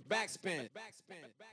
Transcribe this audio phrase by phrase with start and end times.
[0.00, 0.68] Backspin.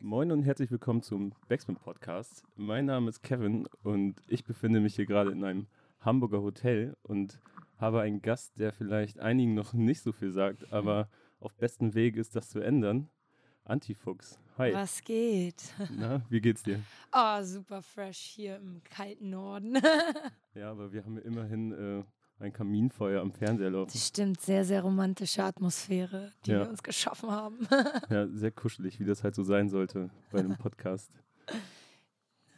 [0.01, 2.43] Moin und herzlich willkommen zum Backspin Podcast.
[2.57, 5.67] Mein Name ist Kevin und ich befinde mich hier gerade in einem
[6.01, 7.39] Hamburger Hotel und
[7.77, 11.07] habe einen Gast, der vielleicht einigen noch nicht so viel sagt, aber
[11.39, 13.09] auf besten Weg ist, das zu ändern.
[13.63, 14.37] Antifuchs.
[14.57, 14.73] Hi.
[14.73, 15.73] Was geht?
[15.97, 16.81] Na, wie geht's dir?
[17.13, 19.77] Oh, super fresh hier im kalten Norden.
[20.53, 22.03] Ja, aber wir haben ja immerhin äh,
[22.43, 23.89] ein Kaminfeuer am Fernseher laufen.
[23.93, 26.59] Das stimmt, sehr, sehr romantische Atmosphäre, die Ja.
[26.61, 27.57] wir uns geschaffen haben.
[28.09, 31.09] Ja, sehr kuschelig, wie das halt so sein sollte bei einem Podcast.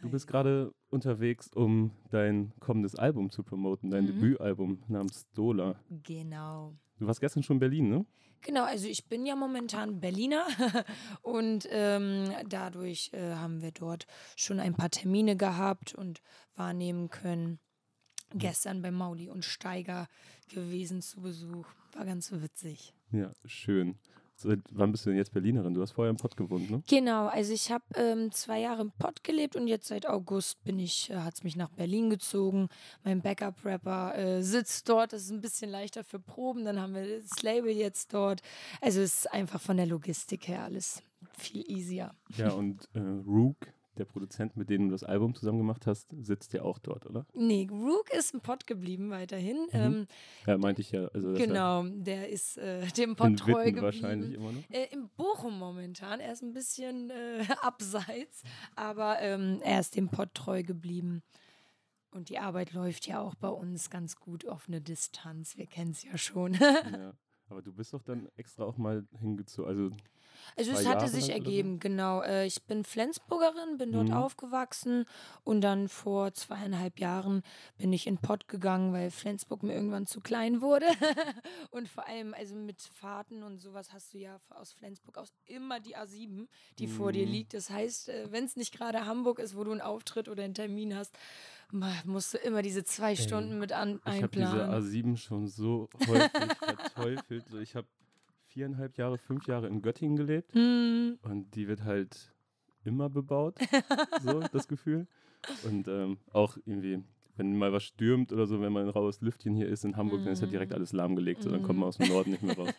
[0.01, 4.07] Du bist gerade unterwegs, um dein kommendes Album zu promoten, dein Mhm.
[4.07, 5.75] Debütalbum namens Dola.
[6.03, 6.75] Genau.
[6.99, 8.05] Du warst gestern schon in Berlin, ne?
[8.41, 10.45] Genau, also ich bin ja momentan Berliner
[11.23, 16.21] und ähm, dadurch äh, haben wir dort schon ein paar Termine gehabt und
[16.55, 17.59] wahrnehmen können.
[18.37, 20.07] Gestern bei Mauli und Steiger
[20.49, 21.67] gewesen zu Besuch.
[21.93, 22.93] War ganz witzig.
[23.11, 23.97] Ja, schön.
[24.37, 25.73] Seit wann bist du denn jetzt Berlinerin?
[25.73, 26.83] Du hast vorher im Pott gewohnt, ne?
[26.89, 30.77] Genau, also ich habe ähm, zwei Jahre im Pott gelebt und jetzt seit August bin
[30.77, 32.67] ich, äh, hat es mich nach Berlin gezogen.
[33.05, 36.65] Mein Backup-Rapper äh, sitzt dort, das ist ein bisschen leichter für Proben.
[36.65, 38.41] Dann haben wir das Label jetzt dort.
[38.81, 41.01] Also es ist einfach von der Logistik her alles
[41.37, 42.11] viel easier.
[42.35, 43.55] Ja, und äh, Rook,
[43.97, 47.25] der Produzent, mit dem du das Album zusammen gemacht hast, sitzt ja auch dort, oder?
[47.33, 49.67] Nee, Rook ist im Pott geblieben weiterhin.
[49.71, 50.07] Ähm,
[50.45, 51.07] Ja, meinte ich ja.
[51.07, 53.81] Also genau, der ist äh, dem Pott treu geblieben.
[53.81, 54.61] wahrscheinlich immer noch.
[54.69, 56.19] Äh, in Bochum momentan.
[56.19, 58.43] Er ist ein bisschen äh, abseits,
[58.75, 61.23] aber ähm, er ist dem Pott treu geblieben.
[62.11, 65.57] Und die Arbeit läuft ja auch bei uns ganz gut auf eine Distanz.
[65.57, 66.53] Wir kennen es ja schon.
[66.63, 67.13] Ja.
[67.47, 69.69] Aber du bist doch dann extra auch mal hingezogen.
[69.69, 69.95] Also,
[70.55, 72.21] Also es hatte Jahre sich ergeben, genau.
[72.21, 74.13] Äh, ich bin Flensburgerin, bin dort Mhm.
[74.13, 75.05] aufgewachsen
[75.43, 77.43] und dann vor zweieinhalb Jahren
[77.77, 80.85] bin ich in Pott gegangen, weil Flensburg mir irgendwann zu klein wurde.
[81.71, 85.79] und vor allem, also mit Fahrten und sowas hast du ja aus Flensburg aus immer
[85.79, 86.47] die A7,
[86.79, 87.31] die vor dir Mhm.
[87.31, 87.53] liegt.
[87.53, 90.95] Das heißt, wenn es nicht gerade Hamburg ist, wo du einen Auftritt oder einen Termin
[90.95, 91.17] hast,
[92.05, 94.85] musst du immer diese zwei Stunden mit an ich habe diese einplanen.
[94.85, 97.47] A7 schon so häufig verteufelt.
[97.49, 97.87] So, ich habe
[98.55, 100.53] viereinhalb Jahre, fünf Jahre in Göttingen gelebt.
[100.53, 102.33] Hm, Und die wird halt
[102.85, 103.57] immer bebaut,
[104.21, 105.07] so das Gefühl.
[105.65, 107.03] Und ähm, auch irgendwie,
[107.35, 110.23] wenn mal was stürmt oder so, wenn mal ein raues Lüftchen hier ist in Hamburg,
[110.23, 110.77] dann ist ja direkt Mhm.
[110.77, 111.43] alles lahmgelegt.
[111.43, 112.73] So, dann kommt man aus dem Norden nicht mehr raus.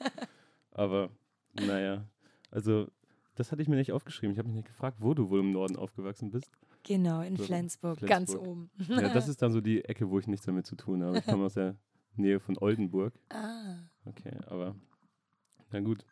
[0.70, 1.10] Aber
[1.52, 2.06] naja,
[2.50, 2.88] also
[3.34, 4.32] das hatte ich mir nicht aufgeschrieben.
[4.32, 6.50] Ich habe mich nicht gefragt, wo du wohl im Norden aufgewachsen bist.
[6.84, 8.46] genau, in So, Flensburg, ganz Flensburg.
[8.48, 8.70] oben.
[8.88, 11.18] Ja, das ist dann so die Ecke, wo ich nichts damit zu tun habe.
[11.18, 11.76] Ich komme aus der
[12.16, 13.12] Nähe von Oldenburg.
[13.28, 13.74] Ah.
[14.06, 14.74] Okay, aber
[15.76, 16.04] na gut.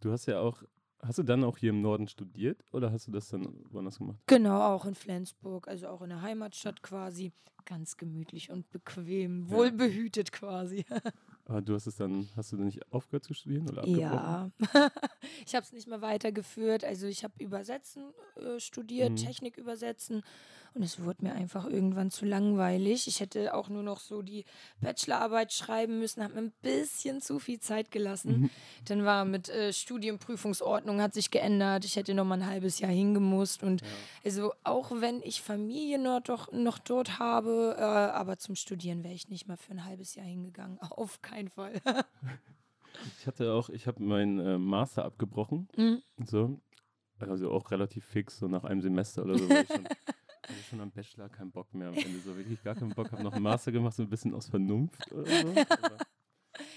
[0.00, 0.62] Du hast ja auch,
[1.02, 4.18] hast du dann auch hier im Norden studiert oder hast du das dann woanders gemacht?
[4.26, 7.32] Genau, auch in Flensburg, also auch in der Heimatstadt quasi.
[7.64, 10.86] Ganz gemütlich und bequem, wohlbehütet quasi.
[11.44, 14.00] Aber du hast es dann, hast du dann nicht aufgehört zu studieren oder abgebrochen?
[14.00, 14.50] Ja,
[15.46, 16.84] ich habe es nicht mehr weitergeführt.
[16.84, 19.16] Also ich habe Übersetzen äh, studiert, Mhm.
[19.16, 20.22] Technik übersetzen
[20.78, 23.08] und es wurde mir einfach irgendwann zu langweilig.
[23.08, 24.44] Ich hätte auch nur noch so die
[24.80, 28.42] Bachelorarbeit schreiben müssen, habe mir ein bisschen zu viel Zeit gelassen.
[28.42, 28.50] Mhm.
[28.86, 31.84] Dann war mit äh, Studienprüfungsordnung hat sich geändert.
[31.84, 33.82] Ich hätte noch mal ein halbes Jahr hingemusst und
[34.24, 39.14] also auch wenn ich Familie noch, doch, noch dort habe, äh, aber zum Studieren wäre
[39.14, 40.78] ich nicht mal für ein halbes Jahr hingegangen.
[40.90, 41.72] Auf keinen Fall.
[43.20, 46.02] Ich hatte auch, ich habe meinen äh, Master abgebrochen, Mhm.
[46.24, 46.60] so,
[47.20, 49.86] also auch relativ fix, so nach einem Semester oder so, weil ich schon,
[50.48, 53.22] hatte schon am Bachelor keinen Bock mehr am Ende, so wirklich gar keinen Bock, habe
[53.22, 55.30] noch einen Master gemacht, so ein bisschen aus Vernunft oder so.
[55.84, 55.98] Aber,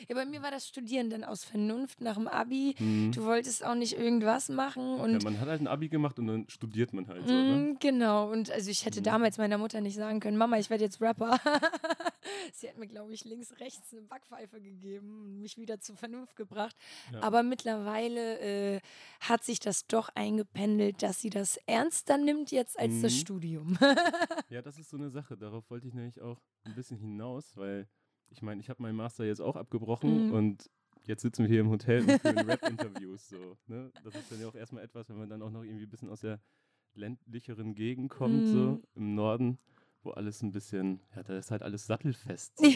[0.08, 2.76] Ja, bei mir war das Studieren dann aus Vernunft nach dem Abi.
[2.80, 3.12] Mhm.
[3.14, 6.28] Du wolltest auch nicht irgendwas machen ja, und man hat halt ein Abi gemacht und
[6.28, 7.56] dann studiert man halt so, ne?
[7.74, 8.30] Mm, genau.
[8.32, 9.06] Und also ich hätte Mhm.
[9.06, 11.40] damals meiner Mutter nicht sagen können, Mama, ich werde jetzt Rapper.
[12.54, 16.36] Sie hat mir, glaube ich, links, rechts eine Backpfeife gegeben und mich wieder zur Vernunft
[16.36, 16.76] gebracht.
[17.12, 17.22] Ja.
[17.22, 18.82] Aber mittlerweile äh,
[19.20, 23.18] hat sich das doch eingependelt, dass sie das ernster nimmt jetzt als das Mhm.
[23.18, 23.78] Studium.
[24.50, 25.38] Ja, das ist so eine Sache.
[25.38, 27.88] Darauf wollte ich nämlich auch ein bisschen hinaus, weil
[28.30, 30.32] ich meine, ich habe meinen Master jetzt auch abgebrochen Mhm.
[30.34, 30.70] und
[31.06, 33.29] jetzt sitzen wir hier im Hotel und führen Rap-Interviews.
[33.29, 33.91] So, ne?
[34.03, 36.09] Das ist dann ja auch erstmal etwas, wenn man dann auch noch irgendwie ein bisschen
[36.09, 36.40] aus der
[36.94, 38.84] ländlicheren Gegend kommt, so Mhm.
[38.96, 39.58] im Norden,
[40.03, 42.58] wo alles ein bisschen, ja, da ist halt alles sattelfest.
[42.58, 42.76] So, ne?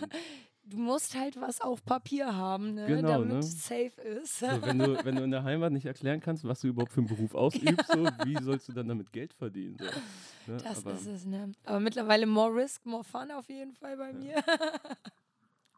[0.00, 0.12] und
[0.66, 3.38] Du musst halt was auf Papier haben, ne, Genau, damit ne?
[3.40, 4.38] es safe ist.
[4.38, 7.00] so, wenn, du, wenn du in der Heimat nicht erklären kannst, was du überhaupt für
[7.00, 9.76] einen Beruf ausübst, so, wie sollst du dann damit Geld verdienen?
[9.78, 10.56] So, ne?
[10.62, 11.52] Das Aber, ist es, ne?
[11.66, 14.36] Aber mittlerweile more risk, more fun auf jeden Fall bei mir.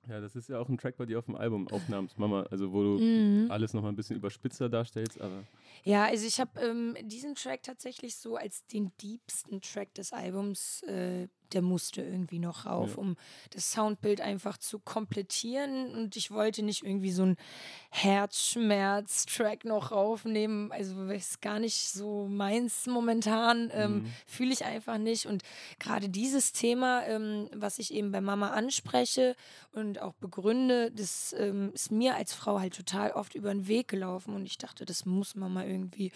[0.08, 2.72] Ja, das ist ja auch ein Track bei dir auf dem Album, Aufnahmens Mama, also
[2.72, 3.50] wo du Mhm.
[3.50, 5.42] alles nochmal ein bisschen überspitzer darstellst, aber
[5.84, 10.82] Ja, also ich habe ähm, diesen Track tatsächlich so als den diebsten Track des Albums
[10.82, 12.96] äh, der musste irgendwie noch rauf, Ja.
[12.98, 13.16] um
[13.50, 15.94] das Soundbild einfach zu komplettieren.
[15.94, 17.36] Und ich wollte nicht irgendwie so ein
[17.90, 20.72] Herzschmerz-Track noch raufnehmen.
[20.72, 23.70] Also ist gar nicht so meins momentan.
[23.72, 24.12] Ähm, Mhm.
[24.26, 25.26] Fühle ich einfach nicht.
[25.26, 25.42] Und
[25.78, 29.36] gerade dieses Thema, ähm, was ich eben bei Mama anspreche
[29.72, 33.88] und auch begründe, das ähm, ist mir als Frau halt total oft über den Weg
[33.88, 34.34] gelaufen.
[34.34, 36.12] Und ich dachte, das muss man mal irgendwie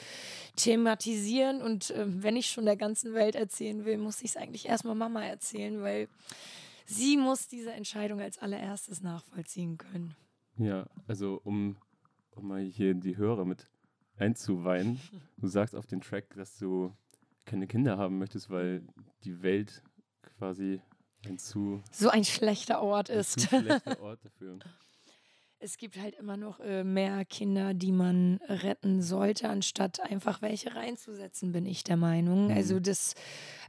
[0.56, 1.60] thematisieren.
[1.62, 4.94] Und ähm, wenn ich schon der ganzen Welt erzählen will, muss ich es eigentlich erstmal
[4.94, 6.08] Mama erzählen, weil
[6.86, 10.14] sie muss diese Entscheidung als allererstes nachvollziehen können.
[10.56, 11.76] Ja, also um,
[12.32, 13.68] um mal hier die Hörer mit
[14.18, 15.00] einzuweihen.
[15.38, 16.92] Du sagst auf den Track, dass du
[17.46, 18.82] keine Kinder haben möchtest, weil
[19.24, 19.82] die Welt
[20.38, 20.80] quasi
[21.26, 23.48] ein zu, So ein schlechter Ort ein zu ist.
[23.48, 24.58] schlechter Ort dafür.
[25.62, 30.74] Es gibt halt immer noch äh, mehr Kinder, die man retten sollte, anstatt einfach welche
[30.74, 32.46] reinzusetzen, bin ich der Meinung.
[32.46, 32.56] Mhm.
[32.56, 33.14] Also das,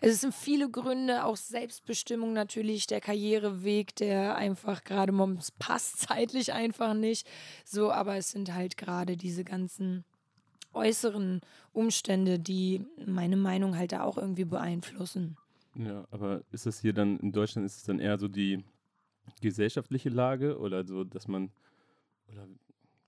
[0.02, 6.00] also es sind viele Gründe, auch Selbstbestimmung natürlich, der Karriereweg, der einfach gerade mums passt
[6.00, 7.28] zeitlich einfach nicht.
[7.66, 10.06] So, aber es sind halt gerade diese ganzen
[10.74, 11.42] äußeren
[11.74, 15.36] Umstände, die meine Meinung halt da auch irgendwie beeinflussen.
[15.76, 18.64] Ja, aber ist das hier dann in Deutschland, ist es dann eher so die
[19.42, 21.52] gesellschaftliche Lage oder so, dass man,
[22.31, 22.48] oder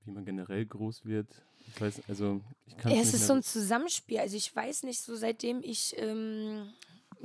[0.06, 1.28] wie man generell groß wird?
[1.68, 4.20] Ich weiß, also ich kann es ist so ein Zusammenspiel.
[4.20, 6.74] Also ich weiß nicht, so seitdem ich, ähm,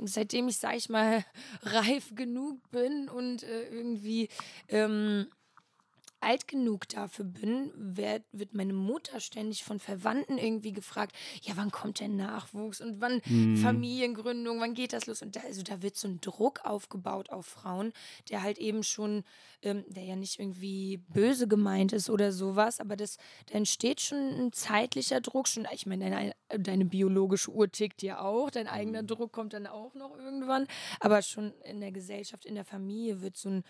[0.03, 1.25] seitdem ich, sag ich mal,
[1.63, 4.29] reif genug bin und äh, irgendwie
[4.69, 5.27] ähm,
[6.21, 11.71] alt genug dafür bin, werd, wird meine Mutter ständig von Verwandten irgendwie gefragt, ja, wann
[11.71, 13.57] kommt der Nachwuchs und wann Mhm.
[13.57, 15.21] Familiengründung, wann geht das los?
[15.21, 17.93] Und da, also da wird so ein Druck aufgebaut auf Frauen,
[18.29, 19.23] der halt eben schon,
[19.61, 23.17] ähm, der ja nicht irgendwie böse gemeint ist oder sowas, aber das,
[23.47, 28.19] da entsteht schon ein zeitlicher Druck, schon, ich meine, deine, deine biologische Uhr tickt ja
[28.21, 30.67] auch, dein eigener Druck kommt dann auch noch irgendwann,
[30.99, 33.63] aber schon in der Gesellschaft, in der Familie wird so ein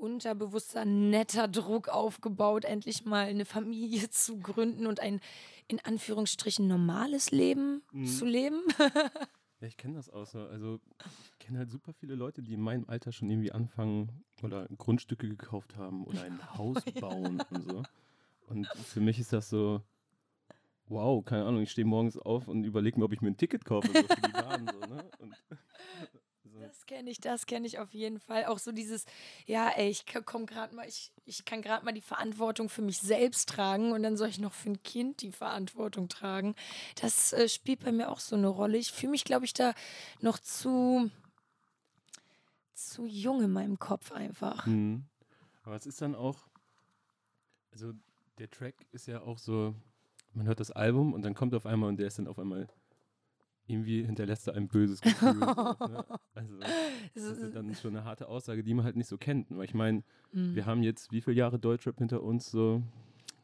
[0.00, 5.20] unterbewusster, netter Druck aufgebaut, endlich mal eine Familie zu gründen und ein
[5.68, 8.06] in Anführungsstrichen normales Leben Mhm.
[8.06, 8.60] zu leben.
[9.62, 10.38] Ja, ich kenne das auch so.
[10.46, 10.80] Also
[11.34, 15.28] ich kenne halt super viele Leute, die in meinem Alter schon irgendwie anfangen oder Grundstücke
[15.28, 17.82] gekauft haben oder ein Haus bauen und so.
[18.46, 19.82] Und für mich ist das so,
[20.86, 23.66] wow, keine Ahnung, ich stehe morgens auf und überlege mir, ob ich mir ein Ticket
[23.66, 24.66] kaufe so für die Bahn.
[24.66, 25.04] So, ne?
[25.18, 26.18] und, so.
[26.60, 28.46] Das kenne ich, das kenne ich auf jeden Fall.
[28.46, 29.06] Auch so dieses,
[29.46, 32.98] ja, ey, ich komme gerade mal, ich, ich kann gerade mal die Verantwortung für mich
[32.98, 36.54] selbst tragen und dann soll ich noch für ein Kind die Verantwortung tragen.
[37.00, 38.78] Das äh, spielt bei mir auch so eine Rolle.
[38.78, 39.74] Ich fühle mich, glaube ich, da
[40.20, 41.10] noch zu,
[42.74, 44.66] zu jung in meinem Kopf einfach.
[44.66, 45.04] Mhm.
[45.62, 46.48] Aber es ist dann auch,
[47.72, 47.92] also
[48.38, 49.74] der Track ist ja auch so,
[50.32, 52.68] man hört das Album und dann kommt auf einmal und der ist dann auf einmal
[53.70, 55.34] irgendwie hinterlässt er ein böses Gefühl.
[55.38, 56.04] ne?
[56.34, 56.54] Also
[57.14, 59.46] Es das ist- dann schon eine harte Aussage, die man halt nicht so kennt.
[59.50, 60.02] Weil ich meine,
[60.32, 60.54] Mhm.
[60.54, 62.82] wir haben jetzt wie viele Jahre Deutschrap hinter uns so?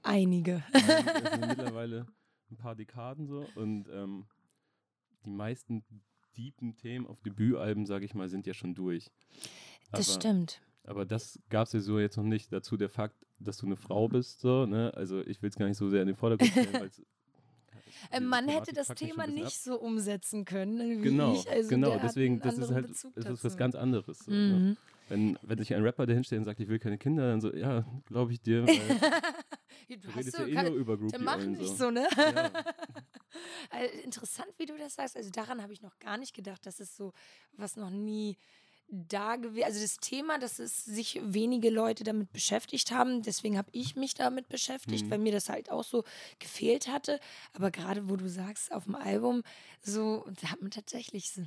[0.02, 0.62] Einige.
[0.73, 2.06] Ein- also mittlerweile
[2.50, 4.26] ein paar Dekaden so und ähm,
[5.25, 5.84] die meisten
[6.37, 9.11] deepen Themen auf Debütalben, sage ich mal, sind ja schon durch.
[9.90, 10.61] Das Aber- stimmt.
[10.84, 12.52] aber das gab es ja so jetzt noch nicht.
[12.52, 14.93] Dazu der Fakt, dass du eine Frau bist, so, ne?
[14.94, 16.90] Also ich will es gar nicht so sehr in den Vordergrund stellen, weil
[18.10, 21.48] Äh, Man hätte das Thema nicht so umsetzen können, wie Genau, ich.
[21.50, 21.98] Also genau.
[22.02, 23.56] Deswegen, das ist halt, Bezug das ist was dazu.
[23.56, 24.19] ganz anderes.
[24.20, 24.37] So, ne?
[24.58, 24.76] Mhm.
[25.08, 27.84] wenn, wenn sich ein Rapper dahinstellt und sagt, ich will keine Kinder, dann so, ja,
[28.06, 28.76] glaube ich dir, weil
[29.88, 31.84] Du du hast redest so, ja eh kann, nur über Groupie macht allen nicht so.
[31.87, 32.08] so, ne?
[32.16, 32.50] Ja.
[33.71, 35.16] Also interessant, wie du das sagst.
[35.16, 36.64] Also daran habe ich noch gar nicht gedacht.
[36.66, 37.12] Das ist so,
[37.52, 38.37] was noch nie
[38.88, 39.64] da gewesen.
[39.64, 43.23] Also das Thema, dass es sich wenige Leute damit beschäftigt haben.
[43.23, 45.11] Deswegen habe ich mich damit beschäftigt, Mhm.
[45.11, 46.05] weil mir das halt auch so
[46.38, 47.19] gefehlt hatte.
[47.52, 49.43] Aber gerade wo du sagst, auf dem Album,
[49.83, 51.43] so, da hat man tatsächlich so,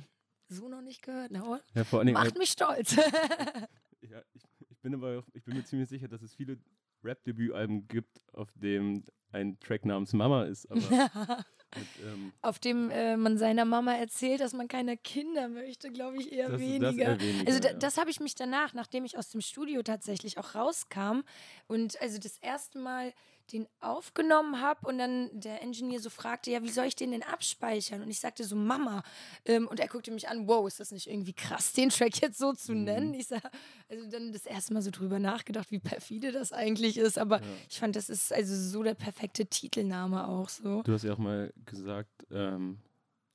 [0.48, 1.30] so noch nicht gehört.
[1.30, 1.44] Ne?
[1.44, 1.62] oder?
[1.74, 2.94] ja, vor allen Dingen, Macht mich stolz.
[4.02, 6.58] ja, ich, ich bin aber auch, ich bin mir ziemlich sicher, dass es viele
[7.02, 10.80] Rap-Debütalben gibt, auf dem ein Track namens Mama ist, aber
[11.76, 16.16] mit, ähm, auf dem äh, man seiner Mama erzählt, dass man keine Kinder möchte, glaube
[16.18, 17.02] ich eher das, das weniger.
[17.02, 17.48] eher weniger.
[17.48, 17.74] Also da, ja.
[17.74, 21.20] das habe ich mich danach, nachdem ich aus dem Studio tatsächlich auch rauskam
[21.68, 23.12] und also das erste Mal
[23.52, 27.22] den aufgenommen habe und dann der Ingenieur so fragte, ja, wie soll ich den denn
[27.22, 28.02] abspeichern?
[28.02, 29.02] Und ich sagte so, Mama.
[29.44, 32.38] Ähm, und er guckte mich an, wow, ist das nicht irgendwie krass, den Track jetzt
[32.38, 32.84] so zu Mhm.
[32.84, 33.14] nennen?
[33.14, 33.42] Ich sag,
[33.88, 37.18] also dann das erste Mal so drüber nachgedacht, wie perfide das eigentlich ist.
[37.18, 37.46] Aber Ja.
[37.68, 40.82] ich fand, das ist also so der perfekte Titelname auch so.
[40.82, 42.78] Du hast ja auch mal gesagt, ähm,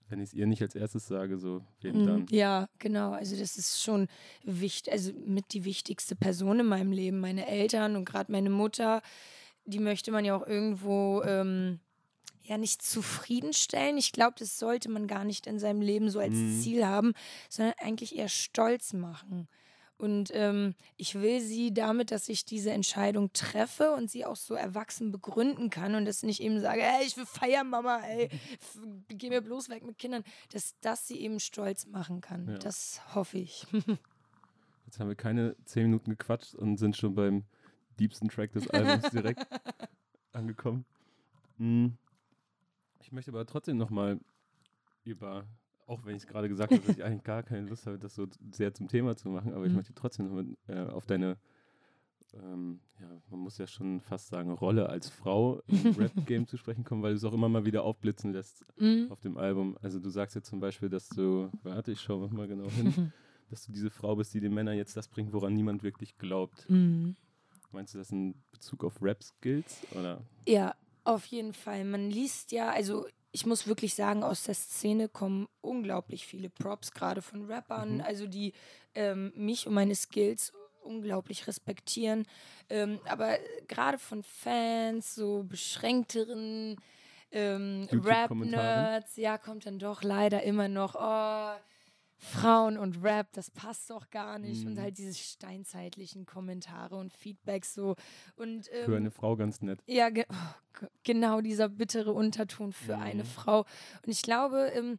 [0.08, 2.28] wenn ich es ihr nicht als erstes sage, so, wem Mhm, dann?
[2.30, 3.12] Ja, genau.
[3.12, 4.08] Also das ist schon
[4.44, 7.20] wichtig, also mit die wichtigste Person in meinem Leben.
[7.20, 9.02] Meine Eltern und gerade meine Mutter,
[9.66, 11.80] die möchte man ja auch irgendwo ähm,
[12.44, 13.98] ja nicht zufriedenstellen.
[13.98, 16.62] Ich glaube, das sollte man gar nicht in seinem Leben so als Mhm.
[16.62, 17.14] Ziel haben,
[17.50, 19.48] sondern eigentlich eher stolz machen.
[19.98, 24.54] Und ähm, ich will sie damit, dass ich diese Entscheidung treffe und sie auch so
[24.54, 28.30] erwachsen begründen kann und das nicht eben sage, ey, ich will feiern, Mama, ey,
[29.08, 32.50] geh mir bloß weg mit Kindern, dass das sie eben stolz machen kann.
[32.50, 32.58] Ja.
[32.58, 33.66] Das hoffe ich.
[34.86, 37.46] Jetzt haben wir keine zehn Minuten gequatscht und sind schon beim
[37.98, 39.46] liebsten Track des Albums direkt
[40.34, 40.86] angekommen.
[41.58, 41.98] Hm.
[43.02, 44.20] Ich möchte aber trotzdem nochmal
[45.04, 45.46] über,
[45.86, 48.16] auch wenn ich es gerade gesagt habe, dass ich eigentlich gar keine Lust habe, das
[48.16, 49.78] so sehr zum Thema zu machen, aber ich Mhm.
[49.78, 51.38] möchte trotzdem noch mit, äh, auf deine,
[52.34, 56.84] ähm, ja, man muss ja schon fast sagen, Rolle als Frau im Rap-Game zu sprechen
[56.84, 59.12] kommen, weil du es auch immer mal wieder aufblitzen lässt Mhm.
[59.12, 59.78] auf dem Album.
[59.82, 62.94] Also du sagst jetzt zum Beispiel, dass du, warte, ich schaue mal genau hin,
[63.52, 66.68] dass du diese Frau bist, die den Männern jetzt das bringt, woran niemand wirklich glaubt.
[66.70, 67.16] Mhm.
[67.76, 69.82] Meinst du das in Bezug auf Rap-Skills?
[70.48, 71.84] Ja, auf jeden Fall.
[71.84, 76.92] Man liest ja, also ich muss wirklich sagen, aus der Szene kommen unglaublich viele Props,
[76.92, 78.02] gerade von Rappern, Mhm.
[78.02, 78.54] also die
[78.94, 80.54] ähm, mich und meine Skills
[80.84, 82.26] unglaublich respektieren.
[82.70, 86.78] Ähm, aber gerade von Fans, so beschränkteren
[87.32, 87.90] ähm.
[87.92, 91.60] Rap-Nerds, ja, kommt dann doch leider immer noch, oh,
[92.34, 94.66] Frauen und Rap, das passt doch gar nicht.
[94.66, 94.80] Und Mhm.
[94.82, 97.96] halt diese steinzeitlichen Kommentare und Feedbacks so.
[98.36, 99.80] Und, ähm, Für eine Frau ganz nett.
[99.86, 103.28] ja, ge oh, genau dieser bittere Unterton für eine Mhm.
[103.28, 103.60] Frau.
[103.60, 104.98] Und ich glaube, ähm,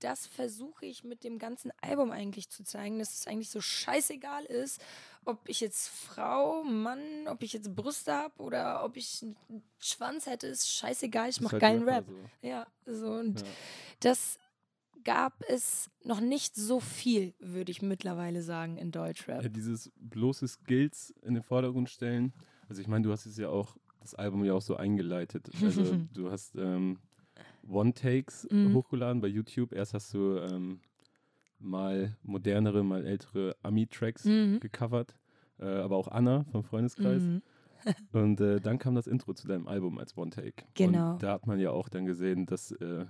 [0.00, 4.44] das versuche ich mit dem ganzen Album eigentlich zu zeigen, dass es eigentlich so scheißegal
[4.44, 4.78] ist,
[5.24, 10.26] ob ich jetzt Frau, Mann, ob ich jetzt Brüste habe oder ob ich einen Schwanz
[10.26, 12.04] hätte, ist scheißegal, ich mache halt geilen Rap.
[12.06, 12.46] so.
[12.46, 13.46] Ja, so und Ja.
[14.00, 14.38] das
[15.04, 19.42] gab es noch nicht so viel, würde ich mittlerweile sagen, in Deutschrap.
[19.42, 22.32] Ja, dieses bloße Skills in den Vordergrund stellen.
[22.68, 25.48] Also ich meine, du hast es ja auch, das Album ja auch so eingeleitet.
[25.62, 26.98] Also du hast ähm,
[27.68, 28.74] One-Takes Mhm.
[28.74, 29.72] hochgeladen bei YouTube.
[29.72, 30.80] Erst hast du ähm,
[31.58, 34.60] mal modernere, mal ältere Ami-Tracks Mhm.
[34.60, 35.16] gecovert.
[35.58, 37.22] Äh, aber auch Anna vom Freundeskreis.
[37.22, 37.42] Mhm.
[38.12, 40.64] Und äh, dann kam das Intro zu deinem Album als One-Take.
[40.74, 41.12] Genau.
[41.14, 43.04] Und da hat man ja auch dann gesehen, dass äh,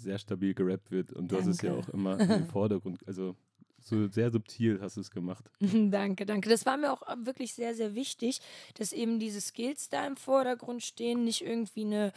[0.00, 1.12] sehr stabil gerappt wird.
[1.12, 1.88] Und du hast es ja Danke.
[1.88, 3.36] auch immer im Vordergrund, also
[3.82, 5.50] so sehr subtil hast du es gemacht.
[5.60, 6.48] danke, danke.
[6.48, 8.40] Das war mir auch wirklich sehr, sehr wichtig,
[8.74, 12.12] dass eben diese Skills da im Vordergrund stehen, nicht irgendwie eine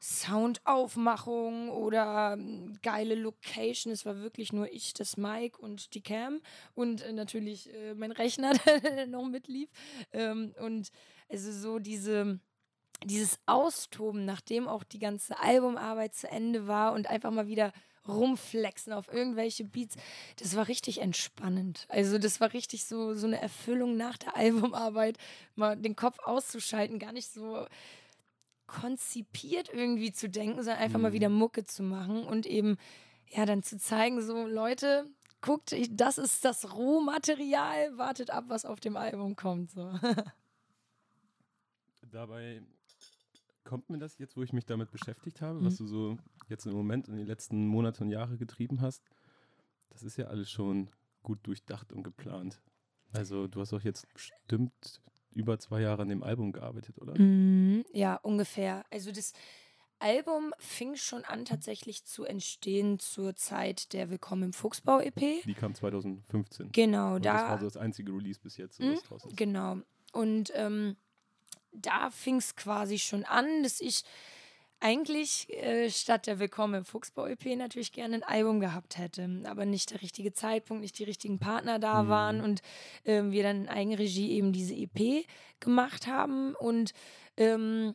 [0.00, 3.92] Soundaufmachung oder ähm, geile Location.
[3.92, 6.40] Es war wirklich nur ich, das Mic und die Cam
[6.74, 8.52] und äh, natürlich äh, mein Rechner,
[8.82, 9.70] der noch mitlief.
[10.12, 10.90] Ähm, und
[11.30, 12.38] also so diese
[13.04, 17.72] dieses Austoben, nachdem auch die ganze Albumarbeit zu Ende war und einfach mal wieder
[18.06, 19.96] rumflexen auf irgendwelche Beats,
[20.36, 21.86] das war richtig entspannend.
[21.88, 25.16] Also das war richtig so, so eine Erfüllung nach der Albumarbeit,
[25.54, 27.66] mal den Kopf auszuschalten, gar nicht so
[28.66, 31.14] konzipiert irgendwie zu denken, sondern einfach mal Mhm.
[31.14, 32.78] wieder Mucke zu machen und eben
[33.28, 35.06] ja dann zu zeigen, so Leute,
[35.40, 39.70] guckt, das ist das Rohmaterial, wartet ab, was auf dem Album kommt.
[39.72, 39.92] So.
[42.02, 42.62] Dabei
[43.64, 45.84] kommt mir das jetzt, wo ich mich damit beschäftigt habe, was Mhm.
[45.84, 46.16] du so
[46.48, 49.02] jetzt im Moment in den letzten Monate und Jahre getrieben hast,
[49.90, 50.90] das ist ja alles schon
[51.22, 52.60] gut durchdacht und geplant.
[53.12, 55.00] Also du hast auch jetzt bestimmt
[55.32, 57.18] über zwei Jahre an dem Album gearbeitet, oder?
[57.18, 58.84] Mhm, ja, ungefähr.
[58.90, 59.32] Also das
[60.00, 65.42] Album fing schon an tatsächlich zu entstehen zur Zeit der Willkommen im Fuchsbau EP.
[65.44, 66.72] Die kam 2015.
[66.72, 69.36] Genau, Und das war da so das einzige Release bis jetzt, so was draußen ist.
[69.36, 69.78] Genau.
[70.12, 70.96] Und ähm,
[71.74, 74.02] da fing es quasi schon an, dass ich
[74.80, 79.42] eigentlich äh, statt der Willkommen im Fuchsbau-EP natürlich gerne ein Album gehabt hätte.
[79.46, 82.08] Aber nicht der richtige Zeitpunkt, nicht die richtigen Partner da Mhm.
[82.08, 82.60] waren und
[83.04, 85.24] ähm, wir dann in Eigenregie eben diese EP
[85.60, 86.54] gemacht haben.
[86.54, 86.92] Und
[87.36, 87.94] ähm,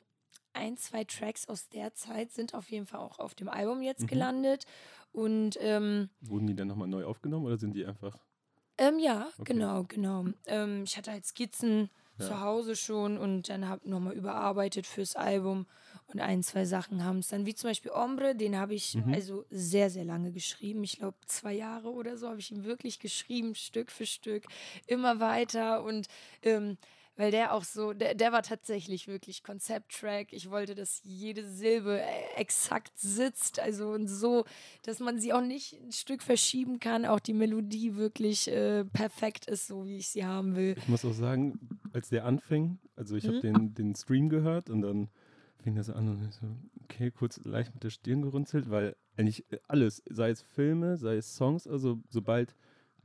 [0.54, 4.04] ein, zwei Tracks aus der Zeit sind auf jeden Fall auch auf dem Album jetzt
[4.04, 4.08] Mhm.
[4.08, 4.66] gelandet.
[5.12, 8.18] Und ähm, Wurden die dann nochmal neu aufgenommen oder sind die einfach
[8.80, 9.54] ähm, ja, Okay.
[9.54, 10.26] genau, genau.
[10.48, 12.26] Ähm, ich hatte halt Skizzen Ja.
[12.28, 15.68] zu Hause schon und dann habe nochmal überarbeitet fürs Album
[16.08, 19.14] und ein, zwei Sachen haben es dann, wie zum Beispiel Ombre, den habe ich Mhm.
[19.14, 20.84] also sehr, sehr lange geschrieben.
[20.84, 24.46] Ich glaube, zwei Jahre oder so habe ich ihn wirklich geschrieben, Stück für Stück,
[24.88, 26.08] immer weiter und
[26.44, 26.78] ähm,
[27.20, 30.32] weil der auch so, der, der war tatsächlich wirklich Konzepttrack.
[30.32, 32.06] Ich wollte, dass jede Silbe äh,
[32.38, 34.46] exakt sitzt, also und so,
[34.84, 39.48] dass man sie auch nicht ein Stück verschieben kann, auch die Melodie wirklich äh, perfekt
[39.48, 40.76] ist, so wie ich sie haben will.
[40.78, 41.60] Ich muss auch sagen,
[41.92, 43.42] als der anfing, also ich habe Mhm.
[43.42, 45.10] den, den Stream gehört und dann
[45.62, 46.48] fing das an und ich so,
[46.86, 51.36] okay, kurz leicht mit der Stirn gerunzelt, weil eigentlich alles, sei es Filme, sei es
[51.36, 52.56] Songs, also sobald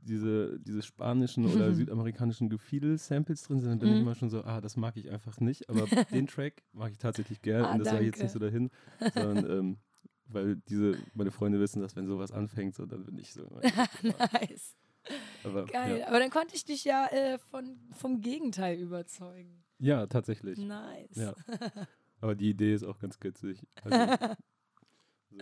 [0.05, 4.01] diese, diese spanischen oder südamerikanischen Gefiedel-Samples drin sind, dann bin ich Mhm.
[4.01, 5.69] immer schon so, ah, das mag ich einfach nicht.
[5.69, 8.39] Aber den Track mag ich tatsächlich gern Ah, und das sage ich jetzt nicht so
[8.39, 8.69] dahin,
[9.13, 9.77] sondern ähm,
[10.27, 13.43] weil diese, meine Freunde wissen, dass wenn sowas anfängt, so, dann bin ich so.
[13.43, 13.61] immer,
[14.31, 14.75] nice.
[15.43, 15.99] aber, Geil.
[15.99, 16.07] Ja.
[16.07, 19.63] Aber dann konnte ich dich ja äh, von, vom Gegenteil überzeugen.
[19.77, 20.57] ja, tatsächlich.
[20.57, 21.15] Nice.
[21.15, 21.35] Ja.
[22.21, 23.67] Aber die Idee ist auch ganz witzig.
[23.83, 24.15] Also,
[25.29, 25.37] so,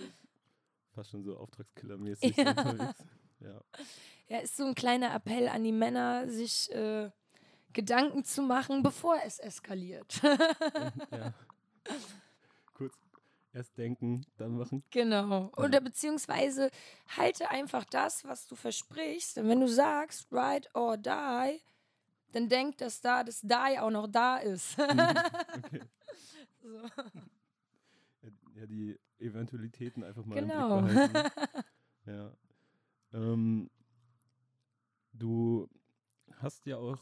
[0.92, 2.44] fast schon so Auftragskiller-mäßig Ja.
[2.54, 3.06] so unterwegs.
[3.40, 3.62] Ja.
[4.34, 7.12] Ja, ist so ein kleiner Appell an die Männer, sich äh,
[7.72, 10.20] Gedanken zu machen, bevor es eskaliert.
[11.12, 11.36] ja.
[12.74, 12.96] Kurz
[13.54, 14.84] erst denken, dann machen.
[14.90, 15.52] genau.
[15.56, 16.72] Oder beziehungsweise
[17.16, 19.38] halte einfach das, was du versprichst.
[19.38, 21.60] Und wenn du sagst, ride or die,
[22.32, 24.76] dann denk, dass da das Die auch noch da ist.
[24.80, 25.82] Okay.
[26.64, 26.90] so.
[28.56, 30.80] Ja, die Eventualitäten einfach mal Genau.
[30.80, 31.32] im Blick behalten.
[32.08, 32.32] Ja.
[33.14, 33.70] Ähm,
[35.14, 35.68] du
[36.38, 36.98] hast ja auch,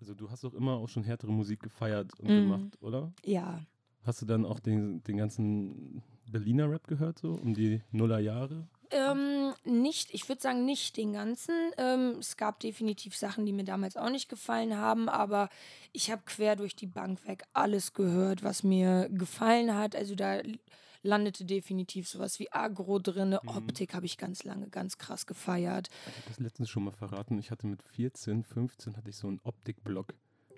[0.00, 2.42] also du hast auch immer auch schon härtere Musik gefeiert und Mhm.
[2.42, 3.12] gemacht, oder?
[3.24, 3.60] Ja.
[4.04, 8.68] Hast du dann auch den, den ganzen Berliner Rap gehört, so um die Nullerjahre?
[8.90, 11.52] Ähm, nicht, ich würde sagen, nicht den ganzen.
[11.76, 15.48] Ähm, es gab definitiv Sachen, die mir damals auch nicht gefallen haben, aber
[15.92, 19.96] ich habe quer durch die Bank weg alles gehört, was mir gefallen hat.
[19.96, 20.40] Also da
[21.06, 23.30] landete definitiv sowas wie Agro drin.
[23.30, 23.48] Mhm.
[23.48, 25.88] Optik habe ich ganz lange ganz krass gefeiert.
[26.08, 27.38] Ich habe das letztens schon mal verraten.
[27.38, 30.14] Ich hatte mit 14, 15 hatte ich so einen Optikblock.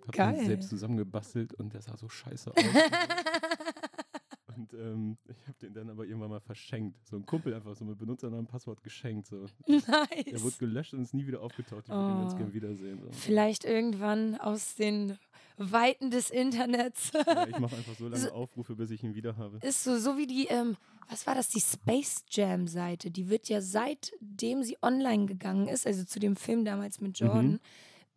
[0.07, 0.37] Hab Geil.
[0.37, 2.57] den selbst zusammengebastelt und der sah so scheiße aus.
[4.57, 6.97] und ähm, ich habe den dann aber irgendwann mal verschenkt.
[7.07, 9.27] So ein Kumpel einfach so mit Benutzernamen Passwort geschenkt.
[9.27, 9.47] So.
[9.67, 10.59] Der wurde nice.
[10.59, 11.85] gelöscht und ist nie wieder aufgetaucht.
[11.85, 12.37] Ich würde ihn ganz Oh.
[12.39, 13.01] gerne wiedersehen.
[13.03, 13.11] So.
[13.13, 15.19] Vielleicht irgendwann aus den
[15.59, 17.11] Weiten des Internets.
[17.13, 19.59] Ja, ich mache einfach so lange So- Aufrufe, bis ich ihn wieder habe.
[19.63, 20.77] ist so, so wie die, ähm,
[21.11, 23.11] was war das, die Space Jam Seite.
[23.11, 27.53] Die wird ja seitdem sie online gegangen ist, also zu dem Film damals mit Jordan,
[27.53, 27.61] Mhm.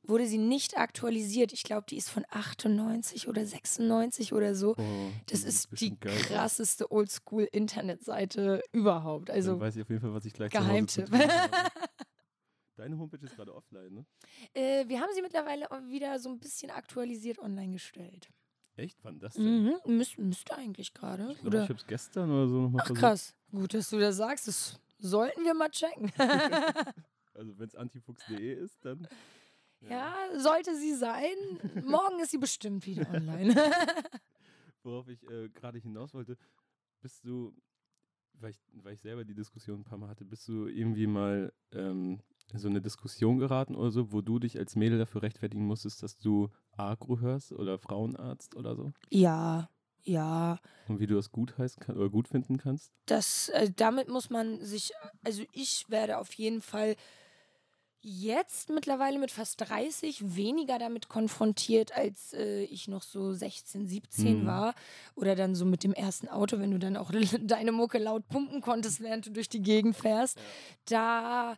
[0.03, 1.53] wurde sie nicht aktualisiert.
[1.53, 4.75] Ich glaube, die ist von 98 oder 96 oder so.
[4.77, 4.83] Oh,
[5.27, 9.29] Das ist die geil krasseste Oldschool-Internetseite überhaupt.
[9.29, 11.09] Dann Also, weiß ich auf jeden Fall, was ich gleich Geheimtipp.
[12.81, 14.05] Deine Homepage ist gerade offline, ne?
[14.55, 18.31] äh, wir haben sie mittlerweile wieder so ein bisschen aktualisiert online gestellt.
[18.75, 18.97] Echt?
[19.03, 19.65] Wann das denn?
[19.65, 19.97] Mhm.
[19.97, 21.31] Müs müsste eigentlich gerade.
[21.33, 23.35] Ich ich habe es gestern oder so nochmal Ach krass.
[23.51, 24.47] Gut, dass du das sagst.
[24.47, 26.11] Das sollten wir mal checken.
[27.33, 29.07] Also wenn es antifuchs.de ist, dann.
[29.79, 31.33] Ja, sollte sie sein.
[31.85, 33.55] Morgen ist sie bestimmt wieder online.
[34.83, 36.37] Worauf ich äh, gerade hinaus wollte,
[36.99, 37.55] bist du,
[38.33, 41.53] weil ich, weil ich selber die Diskussion ein paar Mal hatte, bist du irgendwie mal
[41.71, 42.19] ähm,
[42.59, 46.17] so eine Diskussion geraten oder so, wo du dich als Mädel dafür rechtfertigen musstest, dass
[46.17, 48.91] du Agro hörst oder Frauenarzt oder so?
[49.09, 49.69] ja,
[50.03, 50.59] ja.
[50.87, 52.91] Und wie du das gut kann, oder gut finden kannst?
[53.05, 54.91] Das, äh, damit muss man sich,
[55.23, 56.95] also ich werde auf jeden Fall
[58.03, 64.41] jetzt mittlerweile mit fast 30 weniger damit konfrontiert, als äh, ich noch so 16, 17
[64.41, 64.47] Mhm.
[64.47, 64.73] war.
[65.15, 67.11] Oder dann so mit dem ersten Auto, wenn du dann auch
[67.43, 70.39] deine Mucke laut pumpen konntest, während du durch die Gegend fährst.
[70.85, 71.57] Da,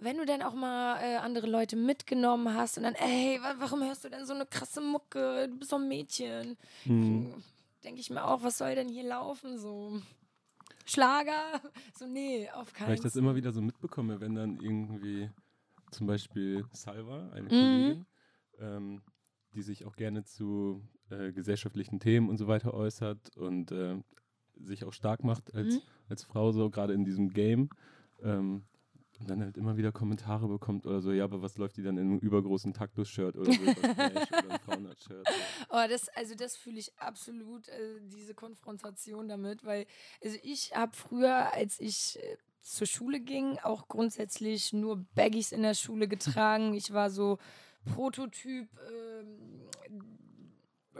[0.00, 3.82] wenn du dann auch mal äh, andere Leute mitgenommen hast und dann, ey, wa- warum
[3.82, 5.48] hörst du denn so eine krasse Mucke?
[5.48, 6.56] Du bist doch ein Mädchen.
[6.84, 7.42] Hm.
[7.84, 9.58] Denke ich mir auch, was soll denn hier laufen?
[9.58, 10.00] So
[10.84, 11.60] Schlager?
[11.98, 15.30] So, nee, auf keinen Weil ich das immer wieder so mitbekomme, wenn dann irgendwie
[15.90, 17.48] zum Beispiel Salva, eine Mhm.
[17.48, 18.06] Kollegin,
[18.58, 19.02] ähm,
[19.54, 23.96] die sich auch gerne zu äh, gesellschaftlichen Themen und so weiter äußert und äh,
[24.56, 25.80] sich auch stark macht als, Mhm.
[26.08, 27.70] als Frau, so gerade in diesem Game.
[28.22, 28.64] Ähm,
[29.20, 31.98] und dann halt immer wieder Kommentare bekommt oder so, ja, aber was läuft die dann
[31.98, 34.88] in einem übergroßen Taktus-Shirt oder so, oder ein.
[35.68, 39.86] Oh, das, also das fühle ich absolut, äh, diese Konfrontation damit, weil,
[40.24, 45.62] also ich habe früher, als ich äh, zur Schule ging, auch grundsätzlich nur Baggies in
[45.62, 46.74] der Schule getragen.
[46.74, 47.38] Ich war so
[47.94, 49.59] Prototyp ähm,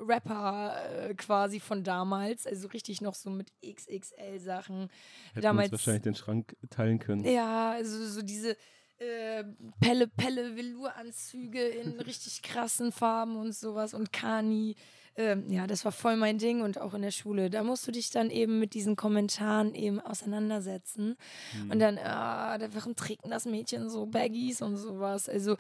[0.07, 4.89] Rapper äh, quasi von damals, also richtig noch so mit XXL-Sachen.
[5.31, 7.25] Hätten Damals- wahrscheinlich den Schrank teilen können.
[7.25, 8.57] Ja, also so diese
[8.99, 9.45] äh,
[9.81, 14.77] Pelle Pelle Velouranzüge in richtig krassen Farben und sowas und Kani.
[15.17, 17.51] Ähm, ja, das war voll mein Ding und auch in der Schule.
[17.51, 21.17] Da musst du dich dann eben mit diesen Kommentaren eben auseinandersetzen.
[21.53, 21.71] Hm.
[21.71, 25.29] Und dann, ah, warum trägt das Mädchen so Baggies und sowas?
[25.29, 25.57] Also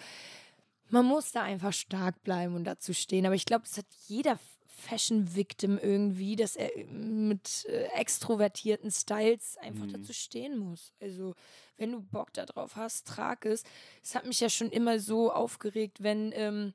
[0.90, 3.26] man muss da einfach stark bleiben und dazu stehen.
[3.26, 9.85] Aber ich glaube, das hat jeder Fashion-Victim irgendwie, dass er mit äh, extrovertierten Styles einfach
[9.87, 9.92] Mhm.
[9.92, 10.92] dazu stehen muss.
[11.00, 11.35] Also
[11.76, 13.62] wenn du Bock darauf hast, trag es.
[14.03, 16.72] Es hat mich ja schon immer so aufgeregt, wenn, ähm,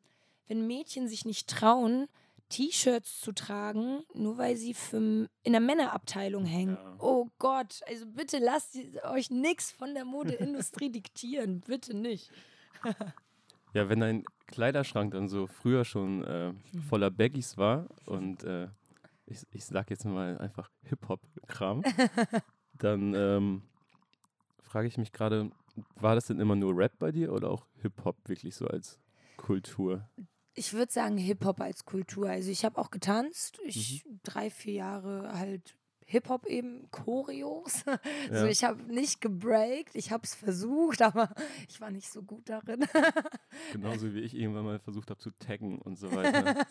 [0.48, 2.08] wenn Mädchen sich nicht trauen,
[2.50, 6.76] T-Shirts zu tragen, nur weil sie für, in der Männerabteilung hängen.
[6.76, 6.96] Ja.
[7.00, 11.62] Oh Gott, also bitte lasst euch nichts von der Modeindustrie diktieren.
[11.62, 12.30] Bitte nicht.
[13.76, 16.54] Ja, wenn dein Kleiderschrank dann so früher schon äh,
[16.88, 18.70] voller Baggies war und äh,
[19.26, 21.84] ich, ich sag jetzt mal einfach Hip-Hop-Kram,
[22.74, 23.64] dann ähm,
[24.62, 25.52] frage ich mich gerade,
[25.96, 28.98] war das denn immer nur Rap bei dir oder auch Hip-Hop wirklich so als
[29.36, 30.08] Kultur?
[30.54, 32.30] Ich würde sagen Hip-Hop als Kultur.
[32.30, 33.60] Also ich habe auch getanzt.
[33.66, 34.22] Ich Mhm.
[34.24, 37.84] drei, vier Jahre halt Hip-Hop eben, Choreos.
[38.32, 38.42] Ja.
[38.42, 41.30] So, ich habe nicht gebreakt, ich habe es versucht, aber
[41.70, 42.86] ich war nicht so gut darin.
[43.72, 46.66] Genauso wie ich irgendwann mal versucht habe zu taggen und so weiter.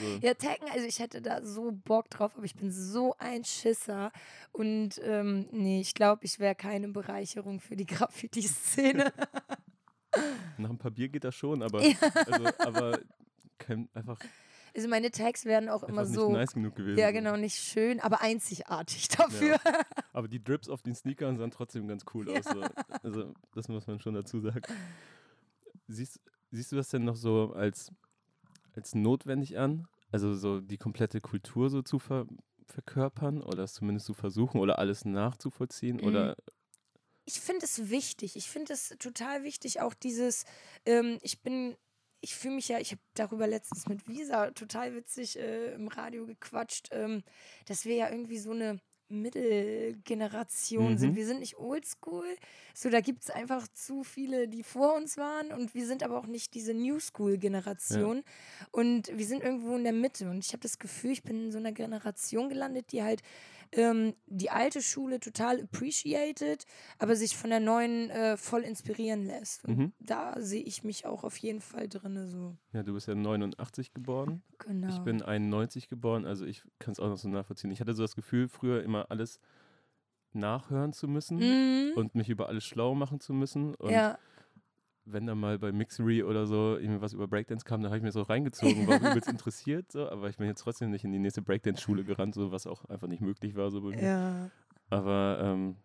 [0.00, 3.44] So, Ja, Tekken, also ich hätte da so Bock drauf, aber ich bin so ein
[3.44, 4.12] Schisser.
[4.52, 9.12] Und ähm, nee, ich glaube, ich wäre keine Bereicherung für die Graffiti-Szene.
[10.58, 11.96] nach ein paar Bier geht das schon, aber, Ja.
[12.26, 12.98] also, aber
[13.58, 14.18] kein, einfach,
[14.74, 16.32] Also meine Tags werden auch immer einfach nicht so.
[16.32, 16.98] nice genug gewesen.
[16.98, 19.58] Ja, genau, nicht schön, aber einzigartig dafür.
[20.12, 22.44] Aber die Drips auf den Sneakern sahen trotzdem ganz cool aus.
[22.44, 22.60] So.
[23.02, 24.62] Also, das muss man schon dazu sagen.
[25.86, 27.92] Siehst, siehst du das denn noch so als,
[28.74, 29.86] als notwendig an?
[30.10, 32.26] Also, so die komplette Kultur so zu ver
[32.66, 35.96] verkörpern oder es zumindest zu versuchen oder alles nachzuvollziehen?
[35.96, 36.04] Mhm.
[36.04, 36.36] Oder
[37.24, 38.36] Ich finde es wichtig.
[38.36, 40.44] Ich finde es total wichtig, auch dieses,
[40.86, 41.76] ähm, ich bin.
[42.20, 46.26] Ich fühle mich ja, ich habe darüber letztens mit Visa total witzig äh, im Radio
[46.26, 47.22] gequatscht, ähm,
[47.66, 48.80] dass wir ja irgendwie so eine
[49.10, 51.12] Mittelgeneration sind.
[51.12, 51.16] Mhm.
[51.16, 52.36] Wir sind nicht oldschool,
[52.74, 55.52] so da gibt es einfach zu viele, die vor uns waren.
[55.52, 58.22] Und wir sind aber auch nicht diese New School-Generation
[58.70, 60.30] und wir sind irgendwo in der Mitte.
[60.30, 63.22] Und ich habe das Gefühl, ich bin in so einer Generation gelandet, die halt
[63.72, 66.64] ähm, die alte Schule total appreciated,
[66.98, 69.66] aber sich von der neuen äh, voll inspirieren lässt.
[69.68, 69.92] Mhm.
[70.00, 72.28] da sehe ich mich auch auf jeden Fall drin.
[72.28, 72.56] So.
[72.72, 74.42] ja, du bist ja 89 geboren.
[74.58, 74.88] Genau.
[74.88, 77.70] Ich bin 91 geboren, also ich kann es auch noch so nachvollziehen.
[77.70, 79.40] Ich hatte so das Gefühl, früher immer alles
[80.32, 81.92] nachhören zu müssen Mhm.
[81.96, 83.74] und mich über alles schlau machen zu müssen.
[83.74, 84.18] Und ja,
[85.04, 88.02] wenn da mal bei Mixery oder so irgendwie was über Breakdance kam, dann habe ich
[88.02, 91.12] mir das auch reingezogen, war übelst interessiert, so, aber ich bin jetzt trotzdem nicht in
[91.12, 93.70] die nächste Breakdance-Schule gerannt, so, was auch einfach nicht möglich war.
[93.70, 94.02] So bei mir.
[94.02, 94.50] ja.
[94.90, 95.76] Aber ähm,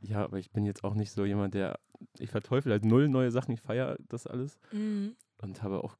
[0.00, 1.78] ja, aber ich bin jetzt auch nicht so jemand, der,
[2.18, 5.14] ich verteufel halt null neue Sachen, ich feiere das alles Mhm.
[5.38, 5.96] und habe auch,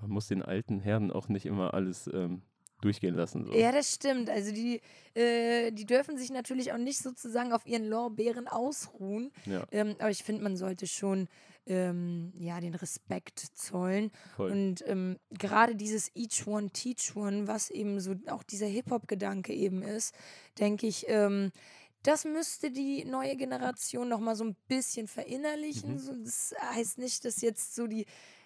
[0.00, 2.42] man muss den alten Herren auch nicht immer alles ähm,
[2.84, 3.44] durchgehen lassen.
[3.44, 3.52] So.
[3.54, 4.30] Ja, das stimmt.
[4.30, 4.80] Also die,
[5.14, 9.32] äh, die dürfen sich natürlich auch nicht sozusagen auf ihren Lorbeeren ausruhen.
[9.46, 11.28] Ja, Ähm, aber ich finde, man sollte schon
[11.66, 14.10] ähm, ja, den Respekt zollen.
[14.36, 14.52] voll.
[14.52, 19.82] Und ähm, gerade dieses Each One Teach One, was eben so auch dieser Hip-Hop-Gedanke eben
[19.82, 20.14] ist,
[20.58, 21.50] denke ich, ähm,
[22.02, 25.94] das müsste die neue Generation noch mal so ein bisschen verinnerlichen.
[25.94, 25.98] Mhm.
[25.98, 28.04] So, das heißt nicht, dass jetzt so die,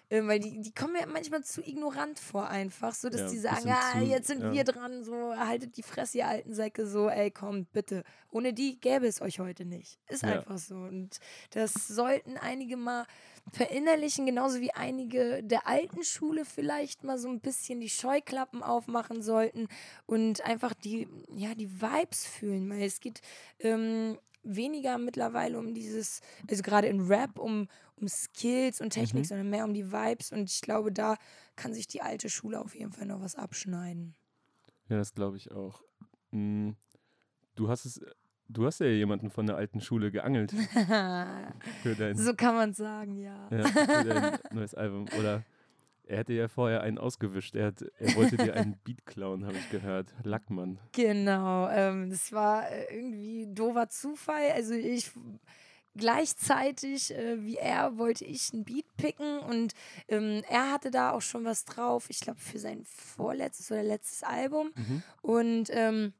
[0.09, 3.37] ähm, weil die, die kommen mir manchmal zu ignorant vor einfach, so dass Ja, die
[3.37, 4.51] sagen, ah, jetzt sind ja.
[4.51, 8.03] wir dran, so haltet die Fresse, ihr alten Säcke, so, ey, kommt bitte.
[8.31, 9.99] Ohne die gäbe es euch heute nicht.
[10.07, 10.29] Ist Ja.
[10.29, 10.75] einfach so.
[10.75, 11.19] Und
[11.51, 13.05] das sollten einige mal
[13.51, 19.21] verinnerlichen, genauso wie einige der alten Schule vielleicht mal so ein bisschen die Scheuklappen aufmachen
[19.21, 19.67] sollten
[20.05, 23.21] und einfach die, ja, die Vibes fühlen, weil es geht
[23.59, 29.27] ähm, weniger mittlerweile um dieses, also gerade in Rap, um, um Skills und Technik, Mhm.
[29.27, 31.15] sondern mehr um die Vibes und ich glaube, da
[31.55, 34.15] kann sich die alte Schule auf jeden Fall noch was abschneiden.
[34.87, 35.81] Ja, das glaube ich auch.
[36.31, 36.71] Mm,
[37.55, 37.99] Du hast es,
[38.47, 40.51] du hast ja jemanden von der alten Schule geangelt
[41.83, 43.49] für dein, so kann man sagen, ja.
[43.51, 45.05] ja, für dein neues Album.
[45.19, 45.43] Oder
[46.09, 47.55] er hätte ja vorher einen ausgewischt.
[47.55, 50.13] Er, hat, er wollte dir einen Beat klauen, habe ich gehört.
[50.23, 50.79] Lackmann.
[50.93, 54.51] Genau, ähm, das war äh, irgendwie doofer Zufall.
[54.53, 55.11] Also ich
[55.95, 59.73] gleichzeitig äh, wie er wollte ich ein Beat picken und
[60.07, 62.05] ähm, er hatte da auch schon was drauf.
[62.09, 65.03] Ich glaube für sein vorletztes oder letztes Album Mhm.
[65.21, 66.13] und ähm,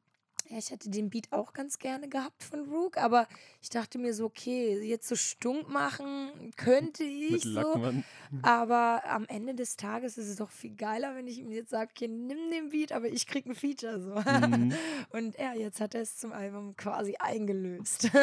[0.50, 3.28] ja, ich hätte den Beat auch ganz gerne gehabt von Rook, aber
[3.62, 7.92] ich dachte mir so, okay, jetzt so stunk machen könnte ich so.
[8.42, 11.92] Aber am Ende des Tages ist es doch viel geiler, wenn ich ihm jetzt sage,
[11.96, 14.16] okay, nimm den Beat, aber ich krieg ein Feature so.
[14.16, 14.74] Mhm.
[15.12, 18.10] Und ja, jetzt hat er es zum Album quasi eingelöst.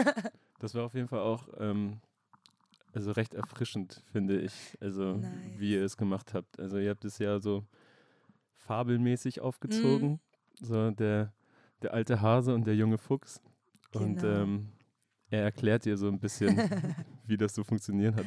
[0.58, 2.00] Das war auf jeden Fall auch ähm,
[2.94, 4.74] also recht erfrischend, finde ich.
[4.80, 5.30] Also Nice.
[5.58, 6.58] wie ihr es gemacht habt.
[6.58, 7.62] Also ihr habt es ja so
[8.54, 10.12] fabelmäßig aufgezogen.
[10.12, 10.66] Mhm.
[10.66, 11.34] So der,
[11.82, 13.40] der alte Hase und der junge Fuchs.
[13.92, 14.42] Und Genau.
[14.42, 14.68] ähm,
[15.30, 16.56] er erklärt dir so ein bisschen,
[17.26, 18.26] wie das so funktioniert hat.